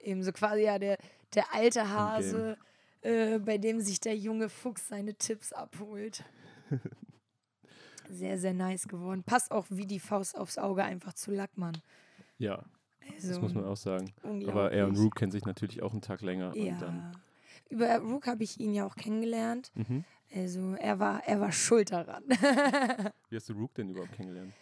[0.00, 0.98] Eben so quasi ja der,
[1.34, 2.56] der alte Hase,
[3.02, 6.24] äh, bei dem sich der junge Fuchs seine Tipps abholt.
[8.08, 9.22] Sehr, sehr nice geworden.
[9.22, 11.78] Passt auch wie die Faust aufs Auge einfach zu Lackmann.
[12.36, 12.62] Ja,
[13.14, 14.12] Also, das muss man auch sagen.
[14.46, 16.54] Aber er und Rook kennen sich natürlich auch einen Tag länger.
[16.56, 16.76] Ja.
[16.88, 17.12] Und
[17.70, 19.70] Über Rook habe ich ihn ja auch kennengelernt.
[19.74, 20.04] mhm.
[20.34, 22.24] Also er war, er war schuld daran.
[23.28, 24.52] Wie hast du Rook denn überhaupt kennengelernt?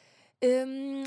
[0.43, 1.05] Ähm,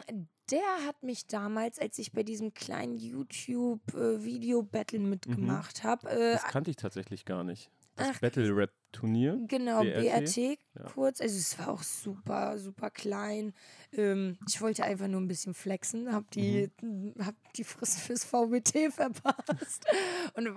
[0.51, 5.09] der hat mich damals, als ich bei diesem kleinen YouTube-Video-Battle Mhm.
[5.09, 7.69] mitgemacht habe, äh, Das kannte ich tatsächlich gar nicht.
[7.95, 9.39] Das Ach, Battle-Rap-Turnier.
[9.47, 10.57] Genau, BRT, BRT, ja.
[10.93, 11.21] kurz.
[11.21, 13.53] Also es war auch super, super klein.
[13.91, 17.13] Ähm, ich wollte einfach nur ein bisschen flexen, hab die, Mhm.
[17.23, 19.85] hab die Frist fürs VBT verpasst
[20.33, 20.49] und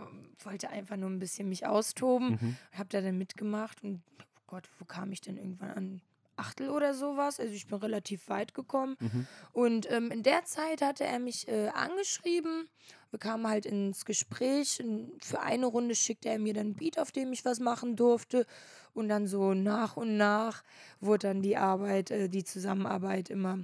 [0.45, 2.39] wollte einfach nur ein bisschen mich austoben.
[2.41, 2.57] Mhm.
[2.73, 6.03] Hab da dann mitgemacht und oh Gott, wo kam ich denn irgendwann an?
[6.39, 7.41] Achtel oder sowas.
[7.41, 8.97] Also ich bin relativ weit gekommen.
[9.01, 9.27] Mhm.
[9.53, 12.69] Und ähm, in der Zeit hatte er mich äh, angeschrieben.
[13.11, 14.83] Wir kamen halt ins Gespräch.
[15.23, 18.47] Für eine Runde schickte er mir dann ein Beat, auf dem ich was machen durfte.
[18.95, 20.63] Und dann so nach und nach
[21.01, 23.59] wurde dann die Arbeit, äh, die Zusammenarbeit immer,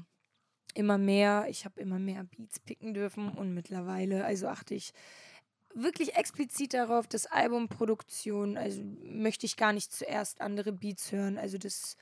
[0.74, 1.46] immer mehr.
[1.48, 3.30] Ich habe immer mehr Beats picken dürfen.
[3.30, 4.92] Und mittlerweile, also achte ich
[5.74, 11.38] wirklich explizit darauf, dass Albumproduktion, also möchte ich gar nicht zuerst andere Beats hören.
[11.38, 11.96] Also das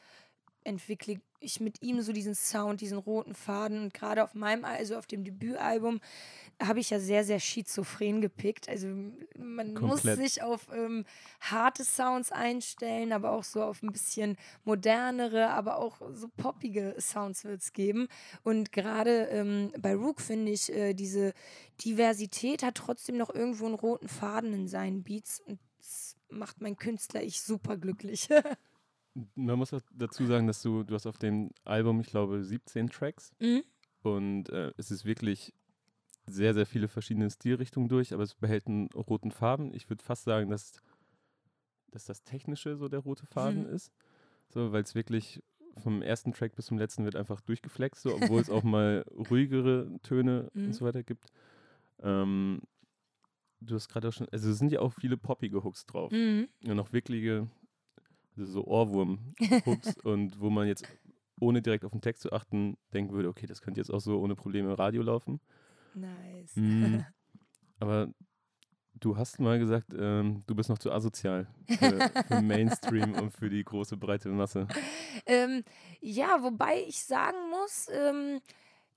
[0.64, 3.83] entwickle ich mit ihm so diesen Sound, diesen roten Faden.
[3.85, 6.00] Und gerade auf meinem, Al- also auf dem Debütalbum,
[6.62, 8.68] habe ich ja sehr, sehr schizophren gepickt.
[8.68, 8.87] Also
[9.38, 10.18] man muss Komplett.
[10.18, 11.07] sich auf ähm,
[11.40, 17.44] harte Sounds einstellen, aber auch so auf ein bisschen modernere, aber auch so poppige Sounds
[17.44, 18.09] wird es geben.
[18.42, 21.33] Und gerade ähm, bei Rook finde ich, äh, diese
[21.85, 25.40] Diversität hat trotzdem noch irgendwo einen roten Faden in seinen Beats.
[25.40, 28.29] Und das macht mein Künstler ich super glücklich.
[29.34, 32.88] Man muss auch dazu sagen, dass du, du hast auf dem Album, ich glaube, 17
[32.90, 33.62] Tracks Mhm.
[34.02, 35.52] und äh, es ist wirklich
[36.26, 39.74] sehr, sehr viele verschiedene Stilrichtungen durch, aber es behält einen roten Faden.
[39.74, 40.80] Ich würde fast sagen, dass,
[41.90, 43.74] dass das Technische so der rote Faden Mhm.
[43.74, 43.92] ist,
[44.48, 45.42] so, weil es wirklich
[45.76, 49.90] vom ersten Track bis zum letzten wird einfach durchgeflext, so, obwohl es auch mal ruhigere
[50.02, 50.66] Töne Mhm.
[50.66, 51.26] und so weiter gibt.
[52.00, 52.62] Ähm,
[53.60, 56.12] du hast gerade auch schon, also es sind ja auch viele poppige Hooks drauf.
[56.12, 56.48] Mhm.
[56.62, 57.48] Ja, noch wirkliche,
[58.36, 60.86] also so Ohrwurm-Hooks und wo man jetzt,
[61.40, 64.20] ohne direkt auf den Text zu achten, denken würde, okay, das könnte jetzt auch so
[64.20, 65.40] ohne Probleme im Radio laufen.
[65.94, 66.54] Nice.
[66.56, 66.98] Mm,
[67.80, 68.12] aber
[69.00, 73.48] du hast mal gesagt, ähm, du bist noch zu asozial für, für Mainstream und für
[73.50, 74.66] die große breite Masse.
[75.26, 75.64] Ähm,
[76.00, 78.40] ja, wobei ich sagen muss, ähm,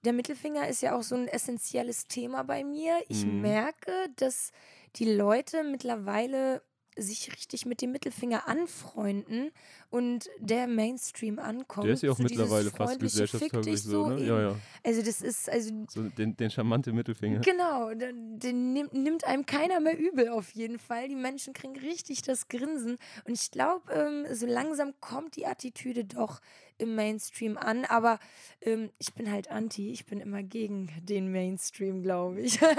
[0.06, 3.02] der Mittelfinger ist ja auch so ein essentielles Thema bei mir.
[3.08, 3.42] Ich Mhm.
[3.42, 4.52] merke, dass
[4.98, 6.62] die Leute mittlerweile
[6.98, 9.52] sich richtig mit dem Mittelfinger anfreunden
[9.90, 11.86] und der Mainstream ankommt.
[11.86, 14.24] Der ist ja auch so mittlerweile fast dich so, ne?
[14.26, 14.56] Ja, ja.
[14.84, 17.40] Also das ist, also So den, den charmante Mittelfinger.
[17.40, 21.08] Genau, den, den nimmt, nimmt einem keiner mehr übel auf jeden Fall.
[21.08, 22.98] Die Menschen kriegen richtig das Grinsen.
[23.26, 26.42] Und ich glaube, ähm, so langsam kommt die Attitüde doch
[26.78, 27.86] im Mainstream an.
[27.86, 28.20] Aber
[28.62, 29.92] ähm, ich bin halt anti.
[29.92, 32.60] Ich bin immer gegen den Mainstream, glaube ich.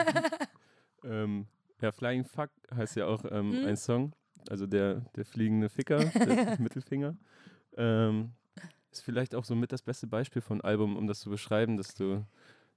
[1.04, 1.46] Ähm,
[1.80, 3.64] ja, Flying Fuck heißt ja auch ähm, Mhm.
[3.64, 4.12] ein Song,
[4.48, 7.16] also der, der fliegende Ficker, der Mittelfinger.
[7.76, 8.32] Ähm,
[8.90, 11.94] ist vielleicht auch so mit das beste Beispiel von Album, um das zu beschreiben, dass
[11.94, 12.24] du,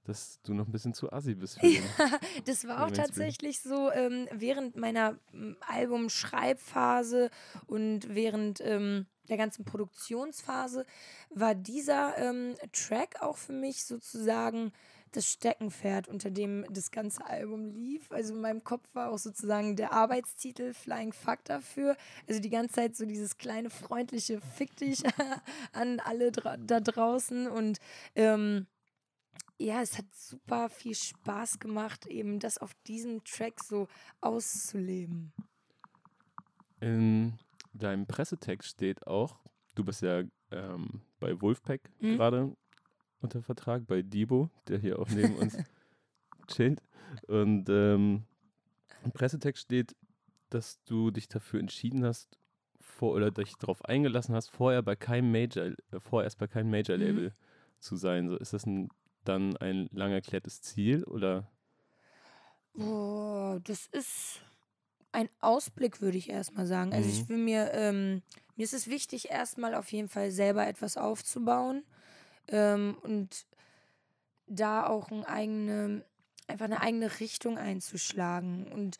[0.04, 1.62] dass du noch ein bisschen zu assi bist.
[1.62, 1.82] Den.
[2.46, 5.56] Das war Ja, auch tatsächlich so ähm, während meiner ähm,
[6.28, 7.30] Albumschreibphase
[7.66, 10.86] und während ähm, der ganzen Produktionsphase
[11.30, 14.72] war dieser ähm, Track auch für mich sozusagen
[15.12, 18.10] das Steckenpferd, unter dem das ganze Album lief.
[18.12, 21.96] Also in meinem Kopf war auch sozusagen der Arbeitstitel Flying Fuck dafür.
[22.28, 25.02] Also die ganze Zeit so dieses kleine freundliche Fick dich
[25.72, 27.78] an alle dra da draußen und
[28.14, 28.66] ähm,
[29.60, 33.88] ja, es hat super viel Spaß gemacht, eben das auf diesem Track so
[34.20, 35.32] auszuleben.
[36.80, 37.38] In
[37.72, 39.40] deinem Pressetext steht auch,
[39.74, 42.16] du bist ja ähm, bei Wolfpack Mhm.
[42.16, 42.56] gerade
[43.20, 45.56] unter Vertrag, bei Debo, der hier auch neben uns
[46.48, 46.82] chillt.
[47.26, 48.24] Und ähm,
[49.04, 49.96] im Pressetext steht,
[50.50, 52.38] dass du dich dafür entschieden hast,
[52.80, 57.34] vor, oder dich darauf eingelassen hast, vorher bei keinem Major, äh, vorerst bei keinem Major-Label
[57.80, 58.28] zu sein.
[58.28, 58.88] So, ist das ein,
[59.24, 61.50] dann ein lang erklärtes Ziel oder?
[62.74, 64.40] Boah, das ist
[65.12, 66.92] ein Ausblick, würde ich erstmal sagen.
[66.92, 67.14] Also Mhm.
[67.14, 68.22] ich will mir, ähm,
[68.56, 71.82] mir ist es wichtig, erstmal auf jeden Fall selber etwas aufzubauen
[72.48, 73.46] ähm, und
[74.46, 76.04] da auch ein eigene,
[76.46, 78.66] einfach eine eigene Richtung einzuschlagen.
[78.72, 78.96] Und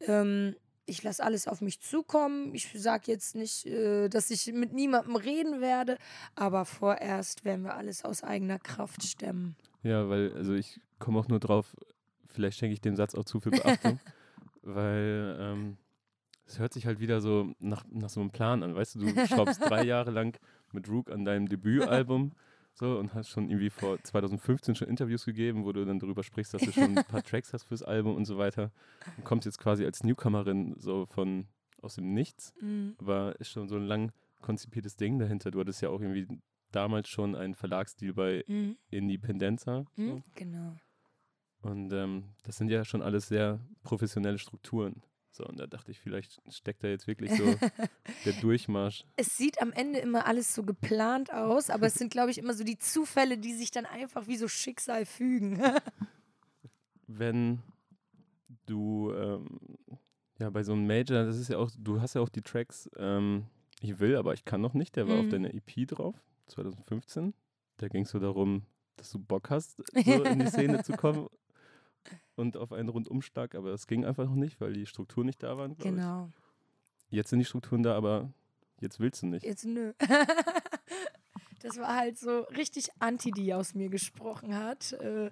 [0.00, 2.54] ähm, ich lasse alles auf mich zukommen.
[2.54, 5.96] Ich sage jetzt nicht, äh, dass ich mit niemandem reden werde,
[6.34, 9.56] aber vorerst werden wir alles aus eigener Kraft stemmen.
[9.82, 11.76] Ja, weil, also ich komme auch nur drauf,
[12.26, 14.00] vielleicht schenke ich dem Satz auch zu viel Beachtung,
[14.62, 15.76] weil ähm,
[16.46, 19.26] es hört sich halt wieder so nach, nach so einem Plan an, weißt du, du
[19.26, 20.38] schraubst drei Jahre lang
[20.72, 22.32] mit Rook an deinem Debütalbum
[22.80, 26.52] so und hast schon irgendwie vor 2015 schon Interviews gegeben, wo du dann darüber sprichst,
[26.54, 28.72] dass du schon ein paar Tracks hast fürs Album und so weiter
[29.16, 31.46] und kommst jetzt quasi als Newcomerin so von
[31.82, 32.96] aus dem Nichts, Mhm.
[32.98, 35.50] aber ist schon so ein lang konzipiertes Ding dahinter.
[35.50, 36.26] Du hattest ja auch irgendwie
[36.72, 38.76] damals schon einen Verlagsdeal bei Mhm.
[38.90, 39.84] Independenza.
[39.96, 40.02] so.
[40.02, 40.24] Mhm.
[40.34, 40.76] Genau.
[41.62, 45.02] Und ähm, das sind ja schon alles sehr professionelle Strukturen.
[45.32, 47.44] So, und da dachte ich, vielleicht steckt da jetzt wirklich so
[48.24, 49.04] der Durchmarsch.
[49.16, 52.52] Es sieht am Ende immer alles so geplant aus, aber es sind, glaube ich, immer
[52.54, 55.62] so die Zufälle, die sich dann einfach wie so Schicksal fügen.
[57.06, 57.60] Wenn
[58.66, 59.58] du ähm,
[60.38, 62.88] ja bei so einem Major, das ist ja auch, du hast ja auch die Tracks,
[62.96, 63.46] ähm,
[63.80, 65.30] ich will, aber ich kann noch nicht, der war auf Mhm.
[65.30, 66.16] deiner EP drauf,
[66.48, 67.34] 2015.
[67.78, 68.64] Da ging es so darum,
[68.96, 71.28] dass du Bock hast, so in die Szene zu kommen
[72.36, 75.56] und auf einen Rundumschlag, aber es ging einfach noch nicht, weil die Strukturen nicht da
[75.58, 75.76] waren.
[75.76, 75.96] glaub ich.
[75.96, 76.28] genau.
[77.10, 78.32] Jetzt sind die Strukturen da, aber
[78.80, 79.44] jetzt willst du nicht.
[79.44, 79.92] Jetzt nö.
[81.62, 84.92] Das war halt so richtig Anti, die aus mir gesprochen hat.
[84.94, 85.30] Äh,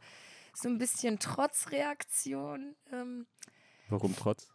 [0.52, 2.74] So ein bisschen Trotzreaktion.
[2.92, 3.26] Ähm,
[3.88, 4.52] Warum trotz?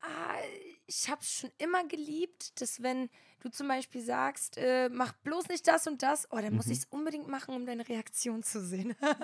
[0.00, 0.38] ah,
[0.86, 3.08] ich habe es schon immer geliebt, dass wenn
[3.40, 6.72] du zum Beispiel sagst, äh, mach bloß nicht das und das, oh, dann muss Mhm.
[6.72, 8.94] ich es unbedingt machen, um deine Reaktion zu sehen.
[9.00, 9.14] Ah,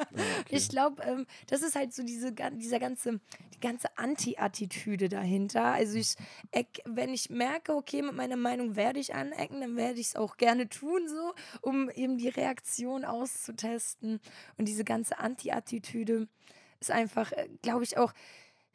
[0.41, 0.45] okay.
[0.51, 3.21] Ich glaube, ähm, das ist halt so diese, dieser ganze,
[3.55, 5.65] die ganze Anti-Attitüde dahinter.
[5.65, 6.17] Also ich,
[6.51, 10.17] eck, wenn ich merke, okay, mit meiner Meinung werde ich anecken, dann werde ich es
[10.17, 14.21] auch gerne tun, so, um eben die Reaktion auszutesten.
[14.59, 16.29] Und diese ganze Anti-Attitüde
[16.81, 18.13] ist einfach, glaube ich, auch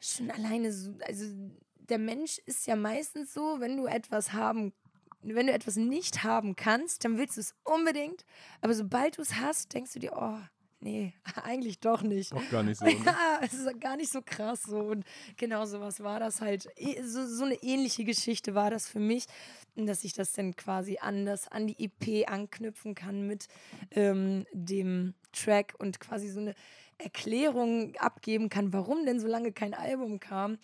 [0.00, 1.24] schon alleine so, also
[1.88, 4.72] der Mensch ist ja meistens so, wenn du etwas haben
[5.22, 8.24] wenn du etwas nicht haben kannst, dann willst du es unbedingt.
[8.60, 10.38] Aber sobald du es hast, denkst du dir, oh,
[10.80, 12.32] nee, eigentlich doch nicht.
[12.32, 12.84] Auch gar nicht so.
[12.86, 12.92] Ne?
[13.04, 14.78] Ja, es ist gar nicht so krass so.
[14.78, 15.04] Und
[15.36, 16.68] genau sowas war das halt.
[16.76, 19.26] Eh, So, so eine ähnliche Geschichte war das für mich,
[19.74, 23.48] dass ich das dann quasi anders an die EP anknüpfen kann mit
[23.90, 26.54] ähm, dem Track und quasi so eine
[26.98, 30.58] Erklärung abgeben kann, warum denn so lange kein Album kam,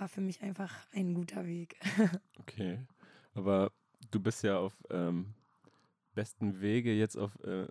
[0.00, 1.76] war für mich einfach ein guter Weg.
[2.40, 2.80] Okay.
[3.34, 3.70] Aber
[4.10, 5.34] du bist ja auf ähm,
[6.14, 7.68] besten Wege, jetzt auf äh,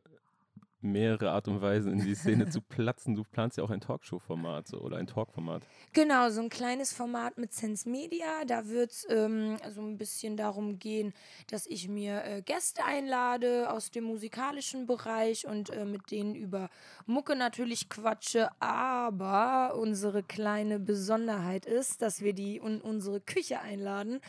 [0.81, 3.15] mehrere Art und Weisen in die Szene zu platzen.
[3.15, 5.63] Du planst ja auch ein Talkshow-Format so, oder ein Talk-Format.
[5.93, 8.45] Genau, so ein kleines Format mit Sense Media.
[8.47, 11.13] Da wird es ähm, so ein bisschen darum gehen,
[11.49, 16.69] dass ich mir äh, Gäste einlade aus dem musikalischen Bereich und äh, mit denen über
[17.05, 18.49] Mucke natürlich quatsche.
[18.59, 24.19] Aber unsere kleine Besonderheit ist, dass wir die in unsere Küche einladen,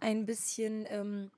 [0.00, 0.86] ein bisschen.
[0.88, 1.30] Ähm,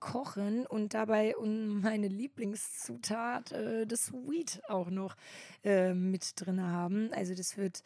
[0.00, 5.16] kochen und dabei um meine Lieblingszutat, äh, das Weed, auch noch
[5.62, 7.12] äh, mit drin haben.
[7.12, 7.82] Also das wird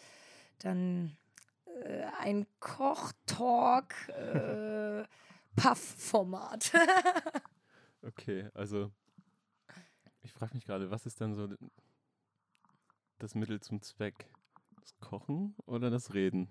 [0.60, 1.16] dann
[1.82, 5.04] äh, ein Kochtalk äh,
[5.56, 6.72] Puff-Format.
[8.06, 8.92] Okay, also
[10.20, 11.48] ich frage mich gerade, was ist dann so
[13.18, 14.28] das Mittel zum Zweck?
[14.78, 16.50] Das Kochen oder das Reden?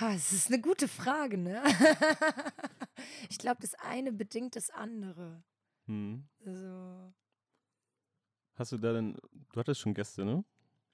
[0.00, 1.62] Ha, das ist eine gute Frage, ne?
[3.30, 5.42] ich glaube, das eine bedingt das andere.
[5.86, 6.26] Hm.
[6.44, 7.12] Also,
[8.54, 9.16] Hast du da denn,
[9.52, 10.44] du hattest schon Gäste, ne?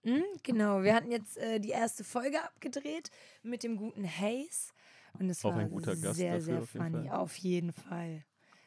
[0.04, 3.10] hm, genau, wir hatten jetzt äh, die erste Folge abgedreht
[3.42, 4.72] mit dem guten Haze.
[5.18, 7.08] Und es war ein guter Gast sehr, dafür sehr auf jeden funny.
[7.08, 7.16] Fall.
[7.16, 8.24] Auf jeden Fall.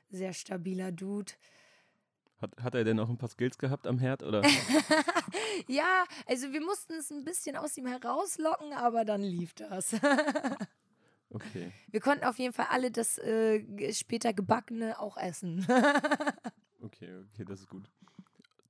[0.09, 1.33] Sehr stabiler Dude.
[2.41, 4.23] Hat, hat er denn auch ein paar Skills gehabt am Herd?
[4.23, 4.41] Oder?
[5.67, 9.95] Ja, also wir mussten es ein bisschen aus ihm herauslocken, aber dann lief das.
[11.31, 11.73] Okay.
[11.91, 15.65] Wir konnten auf jeden Fall alle das äh, später gebackene auch essen.
[16.81, 17.89] Okay, okay, das ist gut.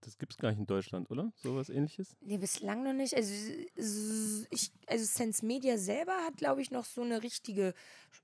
[0.06, 1.32] Das gibt es gar nicht in Deutschland, oder?
[1.36, 2.16] Sowas ähnliches?
[2.22, 3.16] nee, bislang noch nicht.
[3.16, 3.34] Also,
[3.76, 7.74] ich, also Sense Media selber hat, glaube ich, noch so eine richtige,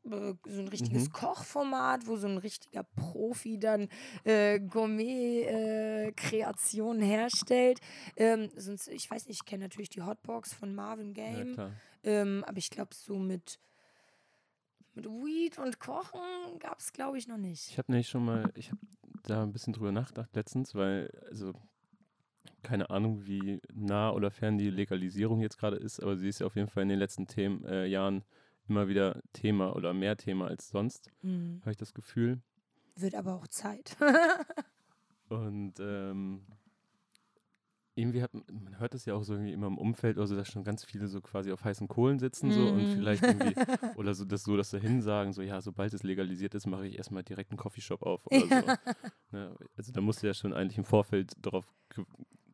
[0.04, 1.13] äh, so ein richtiges Mhm.
[1.13, 3.88] Kochformat, wo so ein richtiger Profi dann
[4.24, 7.80] äh, Gourmet-Kreationen herstellt.
[8.15, 11.56] Ähm, sonst, ich weiß nicht, ich kenne natürlich die Hotbox von Marvin Ja, Game.
[11.56, 11.72] klar.
[12.04, 13.58] Ähm, aber ich glaube, so mit,
[14.94, 16.20] mit Weed und Kochen
[16.60, 17.70] gab es, glaube ich, noch nicht.
[17.70, 18.80] Ich habe nämlich schon mal, ich habe
[19.24, 21.54] da ein bisschen drüber nachgedacht letztens, weil, also,
[22.63, 26.47] keine Ahnung, wie nah oder fern die Legalisierung jetzt gerade ist, aber sie ist ja
[26.47, 28.23] auf jeden Fall in den letzten Themen, äh, Jahren
[28.67, 31.60] immer wieder Thema oder mehr Thema als sonst, Hm.
[31.62, 32.39] habe ich das Gefühl.
[32.95, 33.97] Wird aber auch Zeit.
[35.30, 36.45] Und ähm,
[37.95, 40.47] irgendwie hat man man hört das ja auch so irgendwie immer im Umfeld, also dass
[40.47, 42.93] schon ganz viele so quasi auf heißen Kohlen sitzen so und Mhm.
[42.93, 43.54] vielleicht irgendwie
[43.97, 46.97] oder so das so, dass dahin sagen, so ja, sobald es legalisiert ist, mache ich
[46.97, 48.67] erstmal direkt einen Coffeeshop auf oder so.
[49.32, 49.56] Ne?
[49.77, 52.06] Also da musst du ja schon eigentlich im Vorfeld darauf ge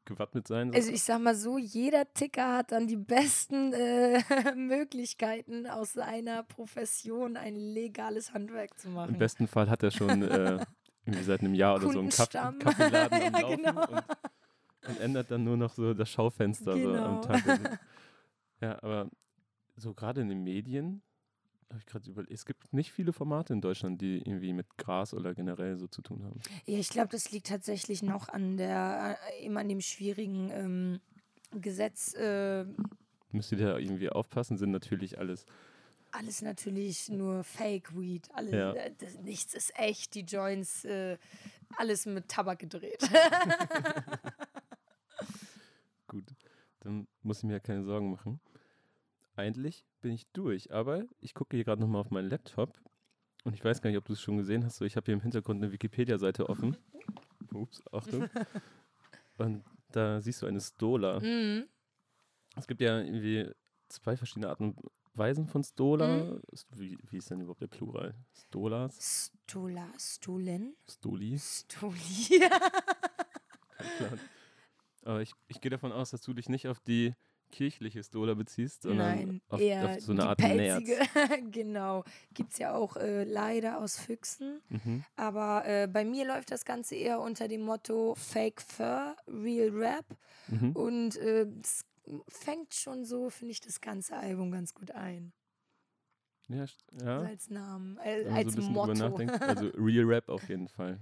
[0.05, 0.69] gewappnet sein.
[0.71, 0.75] So.
[0.77, 4.21] Also ich sag mal so, jeder Ticker hat dann die besten äh,
[4.55, 9.17] Möglichkeiten, aus seiner Profession ein legales Handwerk zu Im machen.
[9.17, 10.59] besten Fall hat er schon äh,
[11.05, 12.29] irgendwie seit einem Jahr oder so einen Kaff.
[12.29, 13.81] Kaffeeladen am Ja, Laufen genau.
[13.81, 14.03] und,
[14.87, 17.21] und ändert dann nur noch so das Schaufenster so am Genau.
[17.21, 17.41] Tag.
[18.61, 19.09] Ja, aber
[19.75, 21.03] so gerade in den Medien
[21.71, 22.31] Hab ich gerade überlegt.
[22.33, 26.01] Es gibt nicht viele Formate in Deutschland, die irgendwie mit Gras oder generell so zu
[26.01, 26.39] tun haben.
[26.65, 30.99] Ja, ich glaube, das liegt tatsächlich noch an der, äh, eben an dem schwierigen ähm,
[31.51, 32.13] Gesetz.
[32.15, 32.65] Äh,
[33.31, 35.45] Müsst ihr da irgendwie aufpassen, sind natürlich alles.
[36.11, 38.29] alles natürlich nur Fake Weed.
[38.33, 38.71] Alle, Ja.
[38.73, 40.15] äh, das, nichts ist echt.
[40.15, 41.17] Die Joints, äh,
[41.77, 43.01] alles mit Tabak gedreht.
[46.87, 48.39] Dann muss ich mir ja keine Sorgen machen.
[49.35, 52.79] Eigentlich bin ich durch, aber ich gucke hier gerade nochmal auf meinen Laptop
[53.43, 54.77] und ich weiß gar nicht, ob du es schon gesehen hast.
[54.77, 56.77] So, ich habe hier im Hintergrund eine Wikipedia-Seite offen.
[57.53, 58.29] Ups, Achtung.
[59.37, 61.19] Und da siehst du eine Stola.
[61.19, 61.67] mhm.
[62.55, 63.51] Es gibt ja irgendwie
[63.89, 64.79] zwei verschiedene Arten und
[65.13, 66.07] Weisen von Stola.
[66.07, 66.41] Mhm.
[66.71, 68.15] Wie, wie ist denn überhaupt der Plural?
[68.33, 69.31] Stolas?
[69.43, 71.65] Stola, Stolen, Stolis?
[71.69, 72.39] Stoli.
[73.77, 74.19] Kein Plan.
[75.07, 77.13] Aber ich, ich gehe davon aus, dass du dich nicht auf die
[77.49, 80.83] kirchliche Stola beziehst, sondern Nein, auf, eher auf so eine Art Nerz.
[80.83, 81.49] pelzige.
[81.51, 82.03] genau.
[82.33, 84.61] Gibt es ja auch äh, leider aus Füchsen.
[84.67, 85.05] Mhm.
[85.15, 90.05] Aber äh, bei mir läuft das Ganze eher unter dem Motto Fake Fur, Real Rap.
[90.49, 90.71] Mhm.
[90.73, 91.85] Und äh, es
[92.27, 95.31] fängt schon so, finde ich, das ganze Album ganz gut ein.
[96.49, 96.65] Ja,
[97.01, 97.19] ja.
[97.21, 98.93] Als Namen, äh, Wenn man als so ein Motto.
[98.93, 99.41] drüber nachdenkt.
[99.41, 100.99] Also Real Rap auf jeden Fall.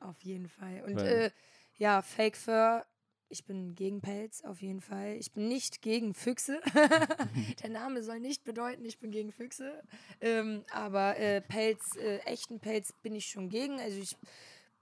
[0.00, 0.82] Auf jeden Fall.
[0.86, 1.30] Und äh,
[1.76, 2.84] ja, Fake Fur,
[3.30, 5.16] ich bin gegen Pelz, auf jeden Fall.
[5.18, 6.60] Ich bin nicht gegen Füchse.
[7.62, 9.82] Der Name soll nicht bedeuten, ich bin gegen Füchse.
[10.20, 13.80] Ähm, aber äh, Pelz, äh, echten Pelz bin ich schon gegen.
[13.80, 14.16] Also ich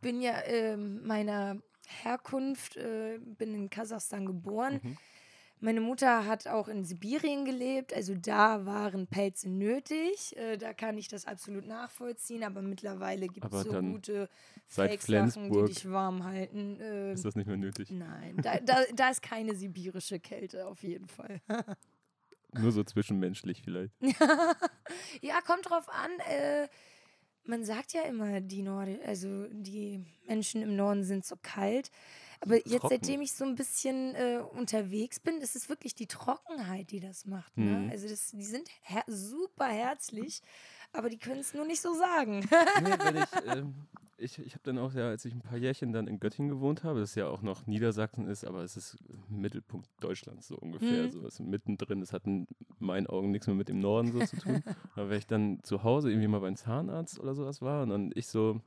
[0.00, 4.80] bin ja ähm, meiner Herkunft, äh, bin in Kasachstan geboren.
[4.82, 4.96] Mhm.
[5.60, 10.36] Meine Mutter hat auch in Sibirien gelebt, also da waren Pelze nötig.
[10.36, 14.28] Äh, da kann ich das absolut nachvollziehen, aber mittlerweile gibt es so gute
[14.66, 16.80] Fake-Sachen, die dich warm halten.
[16.80, 17.90] Äh, ist das nicht mehr nötig.
[17.90, 21.40] nein, da, da, da ist keine sibirische Kälte auf jeden Fall.
[22.52, 23.92] Nur so zwischenmenschlich vielleicht.
[25.20, 26.10] ja, kommt drauf an.
[26.30, 26.68] Äh,
[27.44, 31.90] man sagt ja immer, die Norde, also die Menschen im Norden sind so kalt.
[32.40, 32.88] Aber jetzt, Trocken.
[32.90, 37.26] seitdem ich so ein bisschen äh, unterwegs bin, ist es wirklich die Trockenheit, die das
[37.26, 37.56] macht.
[37.56, 37.80] Ne?
[37.80, 37.90] Mhm.
[37.90, 40.42] Also das, die sind her super herzlich,
[40.92, 42.40] aber die können es nur nicht so sagen.
[42.82, 43.74] nee, ich, ähm,
[44.18, 46.84] ich, ich habe dann auch, ja, als ich ein paar Jährchen dann in Göttingen gewohnt
[46.84, 51.04] habe, das ja auch noch Niedersachsen ist, aber es ist Mittelpunkt Deutschlands so ungefähr.
[51.04, 51.10] Mhm.
[51.10, 52.00] So ist mittendrin.
[52.00, 52.46] Das hat in
[52.78, 54.62] meinen Augen nichts mehr mit dem Norden so zu tun.
[54.94, 58.10] aber wenn ich dann zu Hause irgendwie mal beim Zahnarzt oder sowas war und dann
[58.14, 58.60] ich so,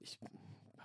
[0.00, 0.18] ich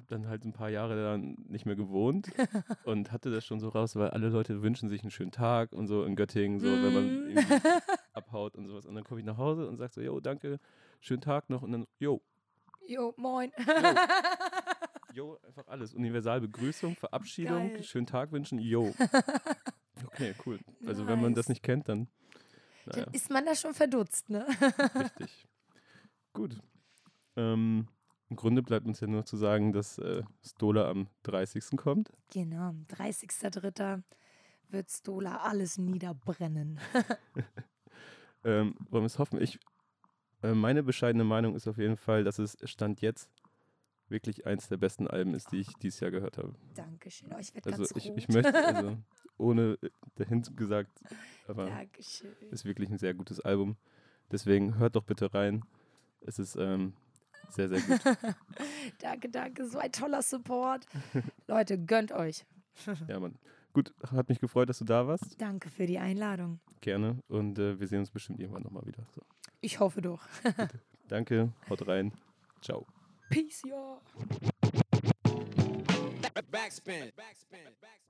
[0.06, 2.28] habe dann halt ein paar Jahre dann nicht mehr gewohnt
[2.86, 5.88] und hatte das schon so raus, weil alle Leute wünschen sich einen schönen Tag und
[5.88, 7.62] so in Göttingen, so wenn man Mhm.
[8.14, 8.86] abhaut und sowas.
[8.86, 10.60] Und dann komme ich nach Hause und sage so, jo, danke,
[11.00, 12.22] schönen Tag noch und dann, jo,
[12.88, 13.52] Jo, moin.
[15.16, 15.96] Jo, einfach alles.
[15.96, 17.84] Universalbegrüßung, Verabschiedung, Geil.
[17.84, 18.94] schönen Tag wünschen, jo.
[20.08, 20.60] Okay, cool.
[20.86, 21.50] Also wenn man das Nice.
[21.50, 22.08] nicht kennt, dann
[22.86, 24.46] naja, Dann ist man da schon verdutzt, ne?
[25.00, 25.48] richtig.
[26.34, 26.62] Gut.
[27.38, 27.88] Ähm,
[28.30, 31.78] Im Grunde bleibt uns ja nur zu sagen, dass äh, Stola am 30.
[31.78, 32.12] kommt.
[32.34, 34.02] Genau, am 30.03.
[34.70, 36.80] wird Stola alles niederbrennen.
[38.46, 39.42] Ähm, wollen wir es hoffen?
[39.42, 39.60] Ich,
[40.44, 43.28] äh, meine bescheidene Meinung ist auf jeden Fall, dass es Stand jetzt
[44.08, 46.54] wirklich eins der besten Alben ist, die ich dieses Jahr gehört habe.
[46.76, 47.34] Dankeschön.
[47.34, 48.18] Oh, ich werde Also ganz ich, rot.
[48.20, 48.98] ich möchte, also
[49.38, 51.02] ohne äh, dahin gesagt,
[51.48, 52.36] aber Dankeschön.
[52.52, 53.78] Ist wirklich ein sehr gutes Album.
[54.32, 55.66] Deswegen hört doch bitte rein.
[56.22, 56.94] Es ist ähm,
[57.50, 58.00] sehr, sehr gut.
[59.00, 59.68] Danke, danke.
[59.68, 60.86] So ein toller Support.
[61.48, 62.46] Leute, gönnt euch.
[63.08, 63.36] ja, Mann.
[63.74, 65.42] Gut, hat mich gefreut, dass du da warst.
[65.42, 66.60] Danke für die Einladung.
[66.82, 67.20] Gerne.
[67.28, 69.06] Und äh, wir sehen uns bestimmt irgendwann nochmal wieder.
[69.16, 69.22] So.
[69.60, 70.26] Ich hoffe doch.
[71.08, 72.14] Danke, haut rein.
[72.62, 72.86] Ciao.
[73.30, 74.00] Peace, ja.
[76.52, 77.12] Backspin.
[77.16, 77.60] Backspin.
[77.82, 78.05] Backspin.